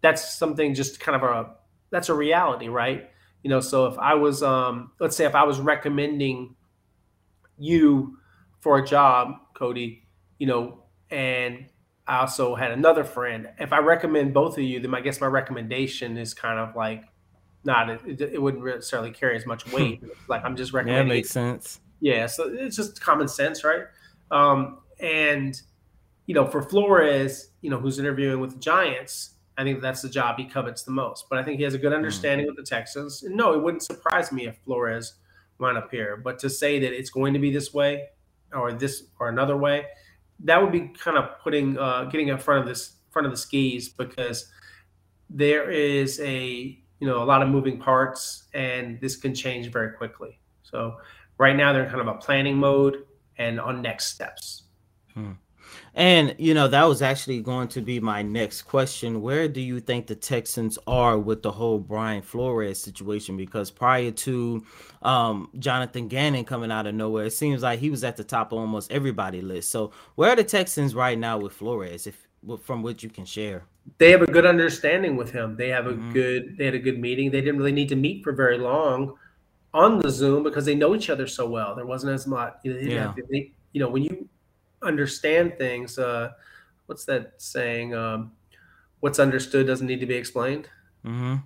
that's 0.00 0.34
something 0.34 0.74
just 0.74 1.00
kind 1.00 1.22
of 1.22 1.22
a 1.22 1.54
that's 1.90 2.08
a 2.08 2.14
reality, 2.14 2.68
right? 2.68 3.10
You 3.42 3.50
know, 3.50 3.60
so 3.60 3.86
if 3.86 3.98
I 3.98 4.14
was, 4.14 4.42
um, 4.42 4.92
let's 5.00 5.16
say, 5.16 5.24
if 5.26 5.34
I 5.34 5.44
was 5.44 5.58
recommending 5.60 6.54
you 7.58 8.18
for 8.60 8.78
a 8.78 8.86
job, 8.86 9.34
Cody, 9.54 10.06
you 10.38 10.46
know, 10.46 10.84
and 11.10 11.66
I 12.06 12.18
also 12.18 12.54
had 12.54 12.72
another 12.72 13.04
friend. 13.04 13.48
If 13.58 13.72
I 13.72 13.78
recommend 13.78 14.34
both 14.34 14.58
of 14.58 14.64
you, 14.64 14.80
then 14.80 14.94
I 14.94 15.00
guess 15.00 15.20
my 15.20 15.26
recommendation 15.26 16.16
is 16.16 16.34
kind 16.34 16.58
of 16.58 16.74
like 16.74 17.04
not 17.64 17.90
it, 17.90 18.20
it 18.20 18.40
wouldn't 18.40 18.64
necessarily 18.64 19.10
carry 19.10 19.36
as 19.36 19.46
much 19.46 19.70
weight. 19.72 20.02
like 20.28 20.44
I'm 20.44 20.56
just 20.56 20.72
recommending. 20.72 21.08
Yeah, 21.08 21.14
makes 21.14 21.30
sense. 21.30 21.80
Yeah, 22.00 22.26
so 22.26 22.48
it's 22.48 22.76
just 22.76 23.00
common 23.00 23.28
sense, 23.28 23.62
right? 23.62 23.84
Um, 24.30 24.78
and 24.98 25.60
you 26.26 26.34
know, 26.34 26.46
for 26.46 26.62
Flores, 26.62 27.50
you 27.60 27.70
know, 27.70 27.78
who's 27.78 27.98
interviewing 27.98 28.40
with 28.40 28.52
the 28.52 28.58
Giants, 28.58 29.34
I 29.58 29.64
think 29.64 29.82
that's 29.82 30.00
the 30.00 30.08
job 30.08 30.38
he 30.38 30.44
covets 30.44 30.82
the 30.82 30.92
most. 30.92 31.26
But 31.28 31.38
I 31.38 31.42
think 31.42 31.58
he 31.58 31.64
has 31.64 31.74
a 31.74 31.78
good 31.78 31.92
hmm. 31.92 31.96
understanding 31.96 32.46
mm. 32.46 32.50
with 32.50 32.56
the 32.56 32.62
Texans. 32.62 33.22
And 33.22 33.36
no, 33.36 33.52
it 33.52 33.62
wouldn't 33.62 33.82
surprise 33.82 34.32
me 34.32 34.46
if 34.46 34.56
Flores 34.64 35.14
wound 35.58 35.76
up 35.76 35.90
here. 35.90 36.16
But 36.16 36.38
to 36.40 36.48
say 36.48 36.78
that 36.78 36.92
it's 36.92 37.10
going 37.10 37.34
to 37.34 37.38
be 37.38 37.50
this 37.50 37.74
way, 37.74 38.08
or 38.52 38.72
this 38.72 39.04
or 39.18 39.28
another 39.28 39.56
way, 39.56 39.86
that 40.44 40.60
would 40.60 40.72
be 40.72 40.88
kind 40.88 41.16
of 41.16 41.38
putting 41.40 41.78
uh, 41.78 42.04
getting 42.04 42.28
in 42.28 42.38
front 42.38 42.60
of 42.60 42.66
this 42.66 42.96
front 43.10 43.26
of 43.26 43.32
the 43.32 43.36
skis 43.36 43.88
because 43.88 44.50
there 45.28 45.70
is 45.70 46.20
a 46.20 46.78
you 46.98 47.06
know 47.06 47.22
a 47.22 47.24
lot 47.24 47.42
of 47.42 47.48
moving 47.48 47.78
parts 47.78 48.44
and 48.54 49.00
this 49.00 49.16
can 49.16 49.34
change 49.34 49.70
very 49.70 49.92
quickly. 49.92 50.38
So 50.62 50.96
right 51.38 51.56
now 51.56 51.72
they're 51.72 51.84
in 51.84 51.90
kind 51.90 52.00
of 52.00 52.08
a 52.08 52.14
planning 52.14 52.56
mode 52.56 53.04
and 53.38 53.60
on 53.60 53.82
next 53.82 54.06
steps. 54.06 54.64
Hmm. 55.14 55.32
And 55.94 56.34
you 56.38 56.54
know 56.54 56.68
that 56.68 56.84
was 56.84 57.02
actually 57.02 57.40
going 57.40 57.68
to 57.68 57.80
be 57.80 58.00
my 58.00 58.22
next 58.22 58.62
question. 58.62 59.22
Where 59.22 59.48
do 59.48 59.60
you 59.60 59.80
think 59.80 60.06
the 60.06 60.14
Texans 60.14 60.78
are 60.86 61.18
with 61.18 61.42
the 61.42 61.52
whole 61.52 61.78
Brian 61.78 62.22
Flores 62.22 62.80
situation? 62.80 63.36
Because 63.36 63.70
prior 63.70 64.10
to 64.10 64.64
um, 65.02 65.50
Jonathan 65.58 66.08
Gannon 66.08 66.44
coming 66.44 66.70
out 66.70 66.86
of 66.86 66.94
nowhere, 66.94 67.26
it 67.26 67.32
seems 67.32 67.62
like 67.62 67.80
he 67.80 67.90
was 67.90 68.04
at 68.04 68.16
the 68.16 68.24
top 68.24 68.52
of 68.52 68.58
almost 68.58 68.92
everybody 68.92 69.40
list. 69.40 69.70
So 69.70 69.92
where 70.14 70.30
are 70.30 70.36
the 70.36 70.44
Texans 70.44 70.94
right 70.94 71.18
now 71.18 71.38
with 71.38 71.52
Flores? 71.52 72.06
If 72.06 72.26
from 72.62 72.82
what 72.82 73.02
you 73.02 73.10
can 73.10 73.24
share, 73.24 73.64
they 73.98 74.10
have 74.10 74.22
a 74.22 74.26
good 74.26 74.46
understanding 74.46 75.16
with 75.16 75.30
him. 75.32 75.56
They 75.56 75.68
have 75.68 75.86
a 75.86 75.92
mm-hmm. 75.92 76.12
good. 76.12 76.56
They 76.56 76.64
had 76.64 76.74
a 76.74 76.78
good 76.78 76.98
meeting. 76.98 77.30
They 77.30 77.40
didn't 77.40 77.58
really 77.58 77.72
need 77.72 77.88
to 77.88 77.96
meet 77.96 78.22
for 78.22 78.32
very 78.32 78.58
long 78.58 79.14
on 79.72 79.98
the 79.98 80.10
Zoom 80.10 80.42
because 80.42 80.64
they 80.64 80.74
know 80.74 80.94
each 80.94 81.10
other 81.10 81.26
so 81.26 81.48
well. 81.48 81.74
There 81.74 81.86
wasn't 81.86 82.12
as 82.12 82.26
much. 82.26 82.54
You 82.62 82.74
know, 82.74 82.80
yeah. 82.80 83.14
They, 83.30 83.52
you 83.72 83.80
know 83.80 83.88
when 83.88 84.02
you 84.02 84.28
understand 84.82 85.56
things. 85.58 85.98
Uh, 85.98 86.32
what's 86.86 87.04
that 87.04 87.34
saying? 87.38 87.94
Um, 87.94 88.32
what's 89.00 89.18
understood 89.18 89.66
doesn't 89.66 89.86
need 89.86 90.00
to 90.00 90.06
be 90.06 90.14
explained. 90.14 90.68
Mm-hmm. 91.04 91.36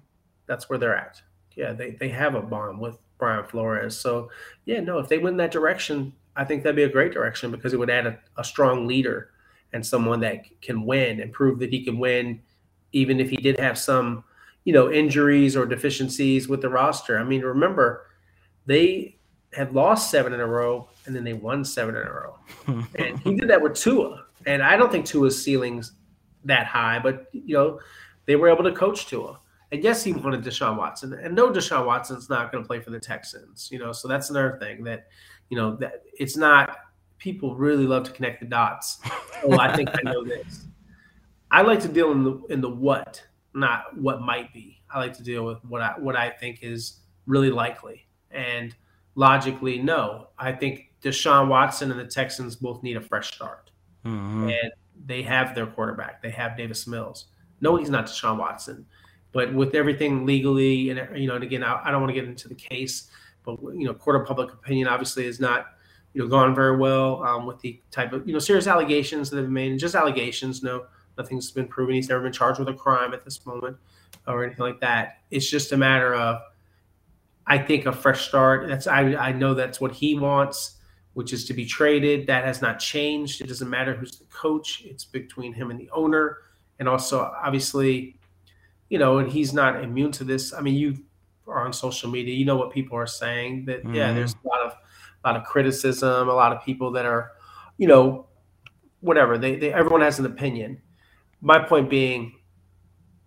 That's 0.46 0.68
where 0.68 0.78
they're 0.78 0.96
at. 0.96 1.22
Yeah, 1.54 1.72
they, 1.72 1.92
they 1.92 2.08
have 2.08 2.34
a 2.34 2.42
bond 2.42 2.80
with 2.80 2.98
Brian 3.18 3.44
Flores. 3.44 3.96
So, 3.96 4.30
yeah, 4.64 4.80
no, 4.80 4.98
if 4.98 5.08
they 5.08 5.18
went 5.18 5.34
in 5.34 5.38
that 5.38 5.52
direction, 5.52 6.12
I 6.36 6.44
think 6.44 6.62
that'd 6.62 6.76
be 6.76 6.82
a 6.82 6.88
great 6.88 7.12
direction 7.12 7.50
because 7.50 7.72
it 7.72 7.78
would 7.78 7.90
add 7.90 8.06
a, 8.06 8.18
a 8.36 8.44
strong 8.44 8.86
leader 8.86 9.30
and 9.72 9.84
someone 9.84 10.20
that 10.20 10.44
can 10.60 10.84
win 10.84 11.20
and 11.20 11.32
prove 11.32 11.58
that 11.60 11.70
he 11.70 11.84
can 11.84 11.98
win, 11.98 12.40
even 12.92 13.20
if 13.20 13.30
he 13.30 13.36
did 13.36 13.58
have 13.58 13.78
some, 13.78 14.24
you 14.64 14.72
know, 14.72 14.90
injuries 14.90 15.56
or 15.56 15.66
deficiencies 15.66 16.48
with 16.48 16.60
the 16.60 16.68
roster. 16.68 17.18
I 17.18 17.24
mean, 17.24 17.42
remember, 17.42 18.06
they 18.66 19.16
had 19.54 19.72
lost 19.72 20.10
seven 20.10 20.32
in 20.32 20.40
a 20.40 20.46
row 20.46 20.88
and 21.06 21.14
then 21.14 21.24
they 21.24 21.32
won 21.32 21.64
seven 21.64 21.96
in 21.96 22.02
a 22.02 22.10
row. 22.10 22.38
and 22.96 23.18
he 23.20 23.34
did 23.34 23.48
that 23.48 23.60
with 23.60 23.74
Tua. 23.74 24.24
And 24.46 24.62
I 24.62 24.76
don't 24.76 24.90
think 24.90 25.06
Tua's 25.06 25.42
ceiling's 25.42 25.92
that 26.44 26.66
high, 26.66 26.98
but 26.98 27.26
you 27.32 27.54
know, 27.54 27.80
they 28.26 28.36
were 28.36 28.48
able 28.48 28.64
to 28.64 28.72
coach 28.72 29.06
Tua. 29.06 29.40
And 29.72 29.82
yes, 29.82 30.04
he 30.04 30.12
wanted 30.12 30.44
Deshaun 30.44 30.76
Watson. 30.76 31.12
And 31.14 31.34
no, 31.34 31.50
Deshaun 31.50 31.86
Watson's 31.86 32.28
not 32.28 32.52
going 32.52 32.62
to 32.62 32.68
play 32.68 32.80
for 32.80 32.90
the 32.90 33.00
Texans. 33.00 33.68
You 33.72 33.78
know, 33.78 33.92
so 33.92 34.08
that's 34.08 34.30
another 34.30 34.56
thing 34.60 34.84
that, 34.84 35.06
you 35.48 35.56
know, 35.56 35.76
that 35.76 36.02
it's 36.18 36.36
not 36.36 36.76
people 37.18 37.56
really 37.56 37.86
love 37.86 38.04
to 38.04 38.12
connect 38.12 38.40
the 38.40 38.46
dots. 38.46 39.00
oh, 39.44 39.58
I 39.58 39.74
think 39.74 39.88
I 39.92 40.02
know 40.02 40.24
this. 40.24 40.66
I 41.50 41.62
like 41.62 41.80
to 41.80 41.88
deal 41.88 42.12
in 42.12 42.24
the 42.24 42.42
in 42.50 42.60
the 42.60 42.68
what, 42.68 43.22
not 43.54 43.96
what 43.96 44.20
might 44.20 44.52
be. 44.52 44.82
I 44.92 44.98
like 44.98 45.16
to 45.16 45.22
deal 45.22 45.44
with 45.44 45.64
what 45.64 45.80
I 45.80 45.94
what 45.98 46.16
I 46.16 46.30
think 46.30 46.60
is 46.62 47.00
really 47.26 47.50
likely. 47.50 48.06
And 48.30 48.74
logically, 49.14 49.78
no. 49.78 50.28
I 50.38 50.52
think 50.52 50.90
Deshaun 51.02 51.48
Watson 51.48 51.90
and 51.90 52.00
the 52.00 52.06
Texans 52.06 52.56
both 52.56 52.82
need 52.82 52.96
a 52.96 53.00
fresh 53.00 53.34
start. 53.34 53.70
Mm-hmm. 54.04 54.48
And 54.48 54.72
they 55.06 55.22
have 55.22 55.54
their 55.54 55.66
quarterback. 55.66 56.22
They 56.22 56.30
have 56.30 56.56
Davis 56.56 56.86
Mills. 56.86 57.26
No, 57.60 57.76
he's 57.76 57.90
not 57.90 58.06
Deshaun 58.06 58.38
Watson. 58.38 58.86
But 59.32 59.52
with 59.52 59.74
everything 59.74 60.24
legally, 60.24 60.90
and 60.90 61.18
you 61.18 61.26
know, 61.26 61.34
and 61.34 61.44
again, 61.44 61.64
I, 61.64 61.80
I 61.84 61.90
don't 61.90 62.00
want 62.00 62.14
to 62.14 62.20
get 62.20 62.28
into 62.28 62.48
the 62.48 62.54
case, 62.54 63.10
but 63.44 63.58
you 63.62 63.84
know, 63.84 63.92
court 63.92 64.20
of 64.20 64.26
public 64.26 64.52
opinion 64.52 64.86
obviously 64.86 65.26
is 65.26 65.40
not, 65.40 65.66
you 66.12 66.22
know, 66.22 66.28
gone 66.28 66.54
very 66.54 66.76
well 66.76 67.22
um, 67.24 67.44
with 67.44 67.58
the 67.60 67.80
type 67.90 68.12
of 68.12 68.26
you 68.28 68.32
know 68.32 68.38
serious 68.38 68.68
allegations 68.68 69.30
that 69.30 69.36
have 69.36 69.46
been 69.46 69.52
made, 69.52 69.72
and 69.72 69.80
just 69.80 69.96
allegations. 69.96 70.62
No, 70.62 70.86
nothing's 71.18 71.50
been 71.50 71.66
proven. 71.66 71.96
He's 71.96 72.08
never 72.08 72.22
been 72.22 72.32
charged 72.32 72.60
with 72.60 72.68
a 72.68 72.74
crime 72.74 73.12
at 73.12 73.24
this 73.24 73.44
moment 73.44 73.76
or 74.28 74.44
anything 74.44 74.64
like 74.64 74.80
that. 74.80 75.18
It's 75.32 75.50
just 75.50 75.72
a 75.72 75.76
matter 75.76 76.14
of 76.14 76.40
I 77.46 77.58
think 77.58 77.86
a 77.86 77.92
fresh 77.92 78.28
start. 78.28 78.68
That's 78.68 78.86
I 78.86 79.14
I 79.14 79.32
know 79.32 79.54
that's 79.54 79.80
what 79.80 79.92
he 79.92 80.14
wants, 80.14 80.76
which 81.12 81.32
is 81.32 81.44
to 81.46 81.54
be 81.54 81.66
traded. 81.66 82.26
That 82.26 82.44
has 82.44 82.62
not 82.62 82.78
changed. 82.78 83.40
It 83.40 83.48
doesn't 83.48 83.68
matter 83.68 83.94
who's 83.94 84.18
the 84.18 84.24
coach. 84.26 84.82
It's 84.84 85.04
between 85.04 85.52
him 85.52 85.70
and 85.70 85.78
the 85.78 85.90
owner, 85.90 86.38
and 86.78 86.88
also 86.88 87.20
obviously, 87.20 88.18
you 88.88 88.98
know, 88.98 89.18
and 89.18 89.30
he's 89.30 89.52
not 89.52 89.82
immune 89.82 90.12
to 90.12 90.24
this. 90.24 90.54
I 90.54 90.60
mean, 90.60 90.74
you 90.74 90.96
are 91.46 91.64
on 91.64 91.72
social 91.72 92.10
media. 92.10 92.34
You 92.34 92.44
know 92.44 92.56
what 92.56 92.70
people 92.70 92.96
are 92.96 93.06
saying. 93.06 93.66
That 93.66 93.84
mm-hmm. 93.84 93.94
yeah, 93.94 94.12
there's 94.12 94.34
a 94.34 94.48
lot 94.48 94.60
of 94.60 94.72
a 95.24 95.28
lot 95.28 95.36
of 95.36 95.44
criticism. 95.44 96.28
A 96.28 96.34
lot 96.34 96.52
of 96.52 96.64
people 96.64 96.92
that 96.92 97.04
are, 97.04 97.32
you 97.76 97.86
know, 97.86 98.26
whatever. 99.00 99.36
They, 99.36 99.56
they 99.56 99.72
everyone 99.72 100.00
has 100.00 100.18
an 100.18 100.26
opinion. 100.26 100.80
My 101.42 101.58
point 101.58 101.90
being, 101.90 102.36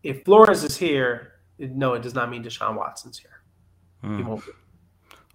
if 0.01 0.23
Flores 0.25 0.63
is 0.63 0.75
here, 0.75 1.33
no, 1.59 1.93
it 1.93 2.01
does 2.01 2.15
not 2.15 2.31
mean 2.31 2.43
Deshaun 2.43 2.75
Watson's 2.75 3.19
here. 3.19 3.36
Mm. 4.03 4.41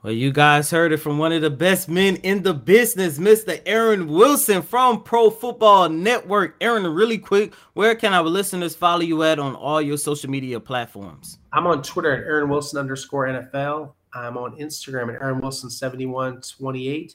Well, 0.02 0.12
you 0.12 0.32
guys 0.32 0.68
heard 0.68 0.92
it 0.92 0.96
from 0.96 1.18
one 1.18 1.30
of 1.30 1.42
the 1.42 1.50
best 1.50 1.88
men 1.88 2.16
in 2.16 2.42
the 2.42 2.52
business, 2.52 3.18
Mr. 3.18 3.62
Aaron 3.66 4.08
Wilson 4.08 4.60
from 4.60 5.04
Pro 5.04 5.30
Football 5.30 5.90
Network. 5.90 6.56
Aaron, 6.60 6.84
really 6.92 7.18
quick, 7.18 7.54
where 7.74 7.94
can 7.94 8.12
our 8.12 8.24
listeners 8.24 8.74
follow 8.74 9.02
you 9.02 9.22
at 9.22 9.38
on 9.38 9.54
all 9.54 9.80
your 9.80 9.96
social 9.96 10.28
media 10.28 10.58
platforms? 10.58 11.38
I'm 11.52 11.68
on 11.68 11.84
Twitter 11.84 12.12
at 12.12 12.26
Aaron 12.26 12.48
Wilson 12.48 12.80
underscore 12.80 13.28
NFL. 13.28 13.92
I'm 14.12 14.36
on 14.36 14.56
Instagram 14.58 15.14
at 15.14 15.22
Aaron 15.22 15.40
Wilson 15.40 15.70
7128. 15.70 17.14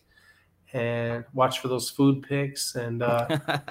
And 0.73 1.23
watch 1.33 1.59
for 1.59 1.69
those 1.69 1.89
food 1.89 2.23
pics 2.23 2.75
and 2.75 3.01
uh, 3.01 3.25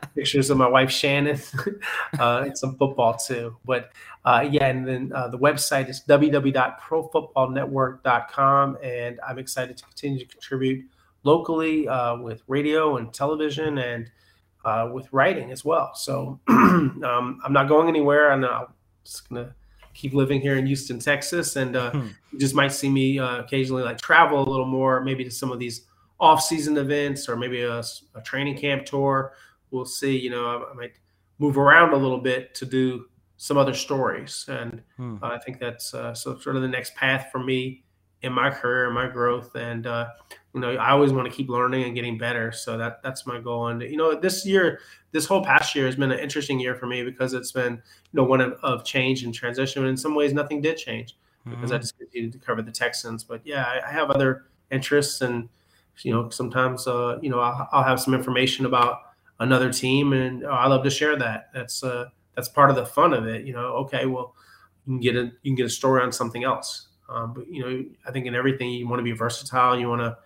pictures 0.15 0.49
of 0.51 0.57
my 0.57 0.67
wife 0.67 0.91
Shannon 0.91 1.39
uh, 2.19 2.45
and 2.47 2.57
some 2.57 2.75
football 2.77 3.17
too. 3.17 3.55
But 3.65 3.91
uh, 4.25 4.49
yeah, 4.51 4.67
and 4.67 4.89
then 4.89 5.13
uh, 5.15 5.29
the 5.29 5.39
website 5.39 5.89
is 5.89 6.03
www.profootballnetwork.com, 6.09 8.79
and 8.83 9.21
I'm 9.27 9.39
excited 9.39 9.77
to 9.77 9.85
continue 9.85 10.19
to 10.19 10.27
contribute 10.27 10.85
locally 11.23 11.87
uh, 11.87 12.17
with 12.17 12.43
radio 12.47 12.97
and 12.97 13.13
television 13.13 13.77
and 13.79 14.11
uh, 14.65 14.89
with 14.93 15.13
writing 15.13 15.53
as 15.53 15.65
well. 15.65 15.95
So 15.95 16.41
um, 16.49 17.41
I'm 17.45 17.53
not 17.53 17.69
going 17.69 17.89
anywhere, 17.89 18.31
and 18.31 18.45
I'm 18.47 18.69
just 19.05 19.29
gonna 19.29 19.55
keep 19.93 20.15
living 20.15 20.41
here 20.41 20.57
in 20.57 20.65
Houston, 20.67 20.99
Texas, 20.99 21.57
and 21.57 21.77
hmm. 21.77 22.07
you 22.33 22.39
just 22.39 22.55
might 22.55 22.73
see 22.73 22.89
me 22.89 23.19
occasionally 23.19 23.83
like 23.83 23.99
travel 23.99 24.41
a 24.41 24.49
little 24.49 24.65
more, 24.67 25.05
maybe 25.05 25.25
to 25.25 25.31
some 25.31 25.53
of 25.53 25.59
these 25.59 25.83
off-season 26.19 26.79
events 26.79 27.29
or 27.29 27.37
maybe 27.37 27.63
a, 27.63 27.83
a, 28.15 28.23
training 28.23 28.57
camp 28.57 28.87
tour. 28.87 29.35
We'll 29.71 29.85
see. 29.85 30.19
You 30.19 30.31
know, 30.31 30.47
I, 30.47 30.71
I, 30.71 30.75
might 30.75 30.93
move 31.39 31.59
around 31.59 31.93
a 31.93 31.97
little 31.97 32.21
bit 32.21 32.55
to 32.55 32.65
do 32.65 33.07
some 33.37 33.59
other 33.59 33.75
stories, 33.75 34.47
and 34.49 34.83
hmm. 34.97 35.17
uh, 35.23 35.29
I 35.29 35.39
think 35.39 35.61
that's 35.61 35.93
uh, 35.93 36.15
so 36.15 36.39
sort 36.39 36.57
of 36.57 36.63
the 36.63 36.69
next 36.69 36.95
path 36.95 37.29
for 37.31 37.39
me 37.39 37.85
in 38.23 38.33
my 38.33 38.51
career 38.51 38.87
and 38.87 38.95
my 38.95 39.09
growth. 39.09 39.55
And 39.55 39.87
uh, 39.87 40.09
you 40.55 40.61
know, 40.61 40.71
I 40.71 40.91
always 40.91 41.13
want 41.13 41.31
to 41.31 41.35
keep 41.35 41.51
learning 41.51 41.85
and 41.85 41.95
getting 41.95 42.17
better. 42.17 42.51
So 42.51 42.79
that 42.79 43.03
that's 43.03 43.27
my 43.27 43.39
goal. 43.39 43.69
And 43.69 43.83
you 43.83 43.97
know, 43.97 44.19
this 44.19 44.47
year, 44.47 44.81
this 45.13 45.27
whole 45.27 45.45
past 45.45 45.75
year 45.75 45.85
has 45.87 45.97
been 45.97 46.13
an 46.13 46.19
interesting 46.19 46.59
year 46.59 46.75
for 46.75 46.87
me 46.87 47.03
because 47.03 47.35
it's 47.35 47.53
been 47.53 47.75
you 47.75 48.15
know 48.15 48.25
one 48.25 48.41
of, 48.41 48.53
of 48.63 48.85
change 48.85 49.23
and 49.23 49.35
transition. 49.35 49.83
And 49.83 49.91
in 49.91 49.97
some 49.97 50.15
ways, 50.15 50.33
nothing 50.33 50.63
did 50.63 50.79
change 50.79 51.17
because 51.45 51.71
I 51.71 51.77
hmm. 51.77 51.83
just 51.83 51.99
continued 51.99 52.33
to 52.33 52.39
cover 52.39 52.63
the 52.63 52.73
Texans. 52.73 53.23
But 53.23 53.43
yeah, 53.45 53.65
I, 53.65 53.89
I 53.89 53.93
have 53.93 54.11
other 54.11 54.47
interests 54.71 55.21
and 55.21 55.49
you 56.03 56.13
know, 56.13 56.29
sometimes 56.31 56.87
uh, 56.87 57.19
you 57.23 57.31
know 57.31 57.41
I'll, 57.41 57.69
I'll, 57.73 57.85
have 57.85 58.01
some 58.01 58.15
information 58.15 58.67
about 58.67 59.01
another 59.39 59.73
team, 59.73 60.13
and 60.13 60.45
oh, 60.45 60.51
I 60.51 60.67
love 60.67 60.85
to 60.85 60.91
share 60.91 61.17
that. 61.17 61.51
That's 61.55 61.83
uh, 61.83 62.07
that's 62.35 62.49
part 62.49 62.71
of 62.71 62.77
the 62.77 62.87
fun 62.87 63.13
of 63.13 63.27
it. 63.27 63.45
You 63.47 63.55
know, 63.55 63.67
okay, 63.85 64.07
well, 64.07 64.35
you 64.87 64.95
can 64.95 65.01
get 65.01 65.17
a 65.17 65.25
you 65.43 65.51
can 65.51 65.55
get 65.55 65.67
a 65.67 65.71
story 65.71 66.03
on 66.03 66.13
something 66.13 66.45
else. 66.45 66.89
Um, 67.09 67.35
but 67.35 67.47
you 67.49 67.63
know, 67.63 67.85
I 68.07 68.11
think 68.11 68.27
in 68.27 68.35
everything 68.35 68.71
you 68.71 68.89
want 68.89 69.01
to 69.01 69.05
be 69.05 69.13
versatile. 69.13 69.79
You 69.79 69.89
want 69.89 70.03
to 70.03 70.17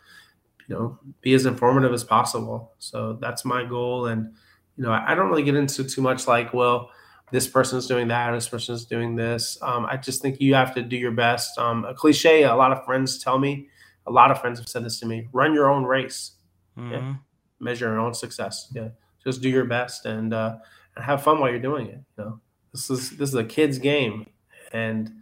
you 0.68 0.74
know 0.74 0.98
be 1.20 1.34
as 1.34 1.46
informative 1.46 1.92
as 1.92 2.04
possible. 2.04 2.72
So 2.78 3.14
that's 3.14 3.44
my 3.44 3.64
goal, 3.64 4.06
and 4.06 4.32
you 4.76 4.84
know, 4.84 4.92
I, 4.92 5.12
I 5.12 5.14
don't 5.14 5.28
really 5.28 5.42
get 5.42 5.54
into 5.54 5.84
too 5.84 6.02
much 6.02 6.26
like, 6.26 6.54
well, 6.54 6.90
this 7.32 7.46
person's 7.46 7.86
doing 7.86 8.08
that, 8.08 8.32
this 8.32 8.48
person's 8.48 8.84
doing 8.84 9.14
this. 9.14 9.58
Um, 9.62 9.86
I 9.86 9.96
just 9.96 10.22
think 10.22 10.40
you 10.40 10.54
have 10.54 10.74
to 10.74 10.82
do 10.82 10.96
your 10.96 11.12
best. 11.12 11.58
Um, 11.58 11.84
a 11.84 11.94
cliche 11.94 12.42
a 12.42 12.54
lot 12.54 12.72
of 12.72 12.84
friends 12.84 13.18
tell 13.18 13.38
me 13.38 13.68
a 14.10 14.12
lot 14.12 14.30
of 14.30 14.40
friends 14.40 14.58
have 14.58 14.68
said 14.68 14.84
this 14.84 14.98
to 14.98 15.06
me 15.06 15.28
run 15.32 15.54
your 15.54 15.70
own 15.70 15.84
race 15.84 16.32
mm-hmm. 16.76 16.92
yeah. 16.92 17.14
measure 17.60 17.86
your 17.86 18.00
own 18.00 18.12
success 18.12 18.70
yeah 18.74 18.88
just 19.24 19.40
do 19.40 19.48
your 19.48 19.64
best 19.64 20.04
and 20.04 20.34
uh, 20.34 20.56
and 20.96 21.04
have 21.04 21.22
fun 21.22 21.38
while 21.38 21.48
you're 21.48 21.60
doing 21.60 21.86
it 21.86 22.00
you 22.18 22.24
know 22.24 22.40
this 22.72 22.90
is 22.90 23.10
this 23.10 23.28
is 23.28 23.34
a 23.34 23.44
kid's 23.44 23.78
game 23.78 24.26
and 24.72 25.12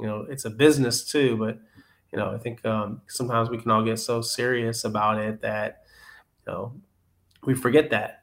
you 0.00 0.06
know 0.06 0.26
it's 0.30 0.44
a 0.44 0.50
business 0.50 1.04
too 1.04 1.36
but 1.36 1.58
you 2.12 2.18
know 2.18 2.32
i 2.32 2.38
think 2.38 2.64
um, 2.64 3.02
sometimes 3.08 3.50
we 3.50 3.58
can 3.58 3.70
all 3.70 3.84
get 3.84 3.98
so 3.98 4.22
serious 4.22 4.84
about 4.84 5.18
it 5.18 5.40
that 5.42 5.82
you 6.46 6.52
know 6.52 6.72
we 7.44 7.54
forget 7.54 7.90
that 7.90 8.22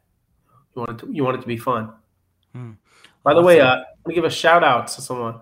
you 0.75 0.81
want 0.81 0.91
it 0.91 1.05
to, 1.05 1.12
you 1.12 1.23
want 1.23 1.38
it 1.38 1.41
to 1.41 1.47
be 1.47 1.57
fun 1.57 1.91
mm. 2.55 2.75
by 3.23 3.31
awesome. 3.31 3.43
the 3.43 3.47
way 3.47 3.59
uh, 3.59 3.75
i'm 3.75 3.86
gonna 4.05 4.15
give 4.15 4.23
a 4.23 4.29
shout 4.29 4.63
out 4.63 4.88
to 4.88 5.01
someone 5.01 5.36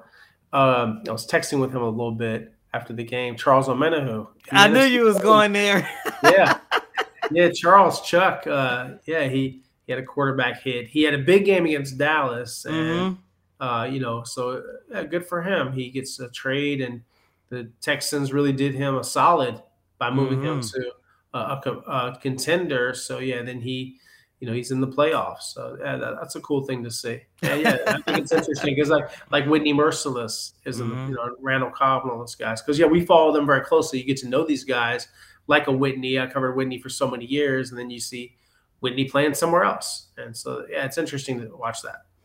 um, 0.54 1.04
i 1.08 1.12
was 1.12 1.28
texting 1.28 1.62
with 1.62 1.72
him 1.72 1.82
a 1.82 1.90
little 1.90 2.12
bit 2.12 2.54
after 2.74 2.94
the 2.94 3.04
game, 3.04 3.36
Charles 3.36 3.68
Omenihu. 3.68 4.28
I 4.52 4.68
knew 4.68 4.84
you 4.84 5.04
was 5.04 5.20
going 5.20 5.54
there. 5.54 5.90
yeah, 6.24 6.60
yeah, 7.32 7.50
Charles 7.54 8.02
Chuck. 8.02 8.48
Uh, 8.48 8.92
yeah, 9.06 9.28
he 9.28 9.62
he 9.86 9.92
had 9.92 10.00
a 10.00 10.06
quarterback 10.06 10.62
hit. 10.62 10.88
He 10.88 11.04
had 11.04 11.14
a 11.14 11.20
big 11.20 11.46
game 11.46 11.66
against 11.66 11.98
Dallas, 11.98 12.66
and 12.66 12.76
mm-hmm. 12.76 13.64
uh, 13.64 13.86
you 13.86 14.00
know, 14.00 14.24
so 14.24 14.64
uh, 14.94 15.04
good 15.04 15.26
for 15.26 15.42
him. 15.42 15.74
He 15.74 15.90
gets 15.90 16.20
a 16.20 16.30
trade, 16.30 16.82
and 16.82 17.02
the 17.50 17.70
Texans 17.82 18.32
really 18.32 18.54
did 18.54 18.74
him 18.74 18.98
a 18.98 19.04
solid 19.04 19.62
by 19.98 20.10
moving 20.10 20.40
mm-hmm. 20.40 20.60
him 20.60 20.62
to 20.62 20.92
a, 21.34 21.38
a, 21.38 22.20
contender. 22.22 22.94
So 22.94 23.20
yeah, 23.20 23.42
then 23.44 23.62
he 23.62 23.98
you 24.42 24.48
know 24.48 24.54
he's 24.54 24.72
in 24.72 24.82
the 24.82 24.88
playoffs. 24.88 25.54
So 25.54 25.78
yeah, 25.80 25.98
that, 25.98 26.16
that's 26.20 26.36
a 26.36 26.42
cool 26.42 26.66
thing 26.66 26.84
to 26.84 26.92
see. 26.92 27.22
Yeah, 27.42 27.56
yeah, 27.56 27.78
I 27.88 28.02
think 28.02 28.18
it's 28.18 28.32
interesting 28.32 28.76
because 28.76 28.90
like 28.90 29.10
like 29.32 29.46
Whitney 29.46 29.72
Mercilus 29.72 30.54
is 30.66 30.82
mm-hmm. 30.82 30.92
in, 30.92 31.10
you 31.10 31.16
know 31.16 31.36
Randall 31.40 31.70
Cobb 31.70 32.04
and 32.04 32.12
all 32.12 32.20
those 32.20 32.36
guys 32.36 32.62
because 32.62 32.78
yeah 32.78 32.88
we 32.88 33.06
follow 33.06 33.32
them 33.32 33.46
very 33.46 33.62
closely. 33.62 34.00
You 34.00 34.06
get 34.06 34.18
to 34.18 34.28
know 34.28 34.44
these 34.44 34.64
guys 34.64 35.08
like 35.46 35.68
a 35.68 35.72
Whitney. 35.72 36.20
I 36.20 36.26
covered 36.26 36.56
Whitney 36.56 36.80
for 36.80 36.90
so 36.90 37.08
many 37.08 37.26
years, 37.26 37.70
and 37.70 37.80
then 37.80 37.92
you 37.92 38.00
see 38.00 38.36
Whitney 38.80 39.06
playing 39.06 39.36
somewhere 39.36 39.64
else, 39.64 40.08
and 40.18 40.36
so 40.36 40.66
yeah, 40.70 40.86
it's 40.86 40.98
interesting 40.98 41.40
to 41.40 41.56
watch 41.56 41.84
that. 41.84 42.02